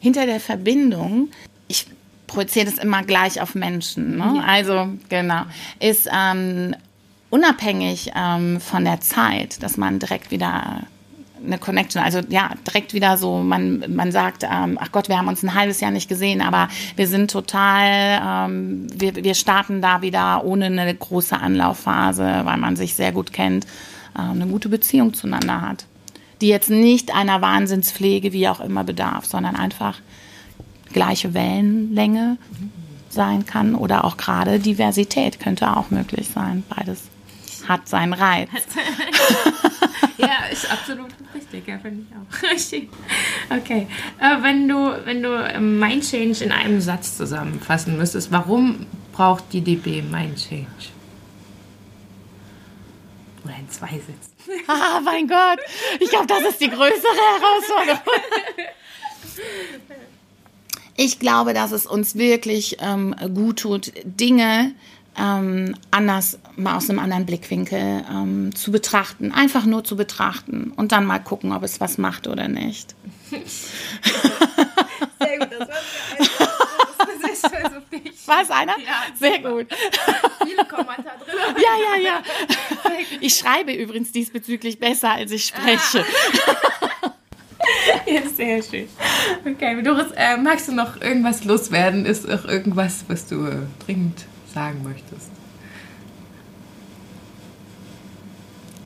Hinter 0.00 0.26
der 0.26 0.40
Verbindung, 0.40 1.28
ich 1.68 1.86
projiziere 2.26 2.66
das 2.66 2.78
immer 2.78 3.02
gleich 3.02 3.40
auf 3.40 3.54
Menschen. 3.54 4.16
Ne? 4.18 4.34
Ja. 4.36 4.42
Also 4.44 4.88
genau, 5.08 5.42
ist 5.80 6.08
ähm, 6.12 6.74
unabhängig 7.30 8.12
ähm, 8.16 8.60
von 8.60 8.84
der 8.84 9.00
Zeit, 9.00 9.62
dass 9.62 9.76
man 9.76 9.98
direkt 9.98 10.30
wieder 10.30 10.82
eine 11.44 11.58
Connection. 11.58 12.02
Also 12.02 12.20
ja, 12.28 12.50
direkt 12.66 12.94
wieder 12.94 13.16
so, 13.16 13.38
man, 13.38 13.84
man 13.88 14.12
sagt, 14.12 14.44
ähm, 14.44 14.78
ach 14.80 14.92
Gott, 14.92 15.08
wir 15.08 15.18
haben 15.18 15.28
uns 15.28 15.42
ein 15.42 15.54
halbes 15.54 15.80
Jahr 15.80 15.90
nicht 15.90 16.08
gesehen, 16.08 16.40
aber 16.40 16.68
wir 16.96 17.06
sind 17.06 17.30
total, 17.30 18.48
ähm, 18.50 18.86
wir, 18.92 19.16
wir 19.16 19.34
starten 19.34 19.82
da 19.82 20.02
wieder 20.02 20.44
ohne 20.44 20.66
eine 20.66 20.94
große 20.94 21.38
Anlaufphase, 21.38 22.40
weil 22.44 22.56
man 22.56 22.76
sich 22.76 22.94
sehr 22.94 23.12
gut 23.12 23.32
kennt, 23.32 23.66
äh, 24.16 24.20
eine 24.20 24.46
gute 24.46 24.68
Beziehung 24.68 25.14
zueinander 25.14 25.60
hat. 25.62 25.86
Die 26.40 26.48
jetzt 26.48 26.70
nicht 26.70 27.14
einer 27.14 27.40
Wahnsinnspflege, 27.40 28.32
wie 28.32 28.48
auch 28.48 28.60
immer, 28.60 28.84
bedarf, 28.84 29.24
sondern 29.24 29.56
einfach 29.56 30.00
gleiche 30.92 31.34
Wellenlänge 31.34 32.38
sein 33.10 33.46
kann 33.46 33.74
oder 33.74 34.04
auch 34.04 34.16
gerade 34.16 34.58
Diversität 34.58 35.40
könnte 35.40 35.76
auch 35.76 35.90
möglich 35.90 36.28
sein. 36.32 36.62
Beides 36.68 37.04
hat 37.68 37.88
seinen 37.88 38.12
Reiz. 38.12 38.48
ja, 40.18 40.46
ist 40.50 40.70
absolut 40.70 41.10
richtig, 41.52 41.68
ja, 41.68 41.78
finde 41.78 42.04
ich 42.08 42.16
auch. 42.16 42.88
Okay. 43.58 43.86
Äh, 44.20 44.42
wenn 44.42 44.68
du, 44.68 44.76
wenn 45.04 45.22
du 45.22 45.28
ähm, 45.28 45.78
Mind 45.78 46.04
Change 46.08 46.44
in 46.44 46.52
einem 46.52 46.80
Satz 46.80 47.16
zusammenfassen 47.16 47.96
müsstest, 47.96 48.30
warum 48.30 48.86
braucht 49.12 49.44
die 49.52 49.62
DB 49.62 50.02
Mind 50.02 50.36
Change? 50.36 50.66
Oder 53.44 53.54
in 53.58 53.68
zwei 53.70 53.88
Sätzen. 53.88 54.38
Ah, 54.68 55.00
mein 55.02 55.26
Gott. 55.26 55.58
Ich 56.00 56.10
glaube, 56.10 56.26
das 56.26 56.42
ist 56.42 56.60
die 56.60 56.68
größere 56.68 56.90
Herausforderung. 56.90 58.02
Ich 60.96 61.18
glaube, 61.18 61.54
dass 61.54 61.72
es 61.72 61.86
uns 61.86 62.16
wirklich 62.16 62.76
ähm, 62.80 63.14
gut 63.34 63.60
tut, 63.60 63.92
Dinge, 64.04 64.74
ähm, 65.16 65.74
anders, 65.90 66.38
mal 66.56 66.76
aus 66.76 66.90
einem 66.90 66.98
anderen 66.98 67.24
Blickwinkel 67.26 68.04
ähm, 68.10 68.54
zu 68.54 68.72
betrachten. 68.72 69.32
Einfach 69.32 69.64
nur 69.64 69.84
zu 69.84 69.96
betrachten 69.96 70.72
und 70.76 70.92
dann 70.92 71.06
mal 71.06 71.18
gucken, 71.18 71.52
ob 71.52 71.62
es 71.62 71.80
was 71.80 71.96
macht 71.98 72.26
oder 72.26 72.48
nicht. 72.48 72.94
Sehr 73.30 73.38
gut, 75.38 75.48
das 75.58 75.68
war 75.68 75.76
sehr 77.20 77.36
stolz 77.36 77.76
auf 77.76 77.88
dich. 77.90 78.26
War 78.26 78.42
es 78.42 78.50
einer? 78.50 78.74
Ja, 78.78 79.04
sehr 79.18 79.38
gut. 79.38 79.66
Viele 80.44 80.64
Kommentare 80.64 81.18
drin. 81.24 81.56
Ja, 81.56 81.96
ja, 81.96 82.02
ja. 82.02 82.22
Ich 83.20 83.36
schreibe 83.36 83.72
übrigens 83.72 84.12
diesbezüglich 84.12 84.78
besser, 84.78 85.12
als 85.12 85.30
ich 85.32 85.46
spreche. 85.46 86.04
Ja, 88.06 88.22
sehr 88.26 88.62
schön. 88.62 88.88
Okay, 89.44 89.82
Doris, 89.82 90.10
äh, 90.16 90.36
magst 90.36 90.68
du 90.68 90.72
noch 90.72 91.00
irgendwas 91.00 91.44
loswerden? 91.44 92.06
Ist 92.06 92.30
auch 92.30 92.44
irgendwas, 92.46 93.04
was 93.08 93.26
du 93.26 93.46
äh, 93.46 93.56
dringend 93.84 94.24
sagen 94.58 94.82
möchtest. 94.82 95.30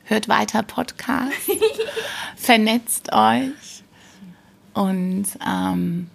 Hört 0.04 0.28
weiter 0.28 0.62
Podcast, 0.62 1.32
vernetzt 2.36 3.10
euch 3.12 3.82
und 4.74 5.24
ähm, 5.46 6.08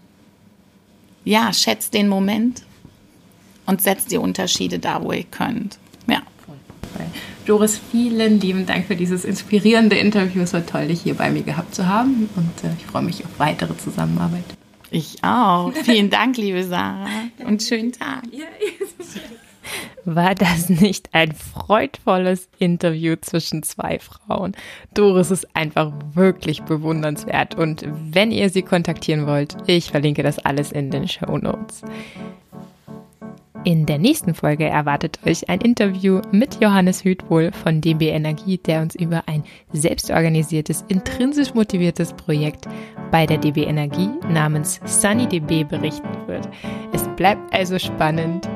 ja, 1.26 1.52
schätzt 1.54 1.96
den 1.96 2.08
Moment 2.08 2.64
und 3.66 3.82
setzt 3.82 4.12
die 4.12 4.18
Unterschiede 4.18 4.78
da, 4.78 5.02
wo 5.02 5.12
ihr 5.12 5.24
könnt. 5.24 5.80
Ja. 6.06 6.22
Doris, 7.48 7.82
vielen 7.92 8.40
lieben 8.40 8.68
Dank 8.68 8.86
für 8.86 8.96
dieses 8.96 9.26
inspirierende 9.26 9.98
Interview. 9.98 10.44
Es 10.44 10.54
war 10.54 10.66
toll, 10.66 10.88
dich 10.90 11.02
hier 11.02 11.16
bei 11.16 11.32
mir 11.32 11.42
gehabt 11.42 11.74
zu 11.74 11.88
haben 11.88 12.30
und 12.36 12.64
äh, 12.64 12.74
ich 12.78 12.86
freue 12.86 13.02
mich 13.02 13.26
auf 13.26 13.40
weitere 13.40 13.76
Zusammenarbeit. 13.76 14.46
Ich 14.92 15.24
auch. 15.24 15.74
Vielen 15.74 16.10
Dank, 16.12 16.38
liebe 16.38 16.64
Sarah. 16.64 17.08
Und 17.40 17.64
schönen 17.64 17.92
Tag. 17.92 18.24
War 20.06 20.36
das 20.36 20.70
nicht 20.70 21.10
ein 21.14 21.34
freudvolles 21.34 22.50
Interview 22.60 23.16
zwischen 23.20 23.64
zwei 23.64 24.00
Frauen? 24.00 24.56
Doris 24.94 25.32
ist 25.32 25.56
einfach 25.56 25.92
wirklich 26.14 26.64
bewundernswert 26.64 27.56
und 27.56 27.86
wenn 27.88 28.32
ihr 28.32 28.50
sie 28.50 28.62
kontaktieren 28.62 29.28
wollt, 29.28 29.58
ich 29.68 29.92
verlinke 29.92 30.24
das 30.24 30.40
alles 30.40 30.72
in 30.72 30.92
den 30.92 31.08
Show 31.08 31.38
Notes. 31.38 31.84
In 33.68 33.86
der 33.86 33.98
nächsten 33.98 34.34
Folge 34.34 34.64
erwartet 34.64 35.20
euch 35.26 35.50
ein 35.50 35.60
Interview 35.60 36.22
mit 36.32 36.62
Johannes 36.62 37.04
Hütwohl 37.04 37.52
von 37.52 37.82
DB 37.82 38.12
Energie, 38.12 38.58
der 38.58 38.82
uns 38.82 38.96
über 38.96 39.24
ein 39.28 39.44
selbstorganisiertes, 39.74 40.86
intrinsisch 40.88 41.54
motiviertes 41.54 42.14
Projekt 42.14 42.66
bei 43.12 43.26
der 43.26 43.38
DB 43.38 43.64
Energie 43.64 44.10
namens 44.30 44.80
SunnyDB 44.86 45.66
berichten 45.68 46.08
wird. 46.28 46.48
Es 46.94 47.06
bleibt 47.18 47.54
also 47.54 47.78
spannend, 47.78 48.48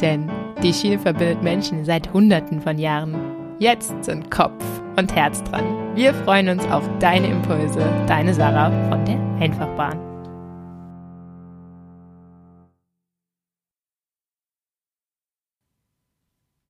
denn 0.00 0.28
die 0.62 0.72
Schiene 0.72 0.98
verbindet 0.98 1.42
Menschen 1.42 1.84
seit 1.84 2.12
Hunderten 2.12 2.60
von 2.60 2.78
Jahren. 2.78 3.14
Jetzt 3.58 4.04
sind 4.04 4.30
Kopf 4.30 4.64
und 4.98 5.14
Herz 5.14 5.42
dran. 5.44 5.64
Wir 5.94 6.12
freuen 6.12 6.48
uns 6.48 6.64
auf 6.66 6.88
deine 6.98 7.28
Impulse, 7.28 7.80
deine 8.06 8.34
Sarah 8.34 8.70
von 8.88 9.04
der 9.04 9.18
Einfachbahn. 9.40 10.15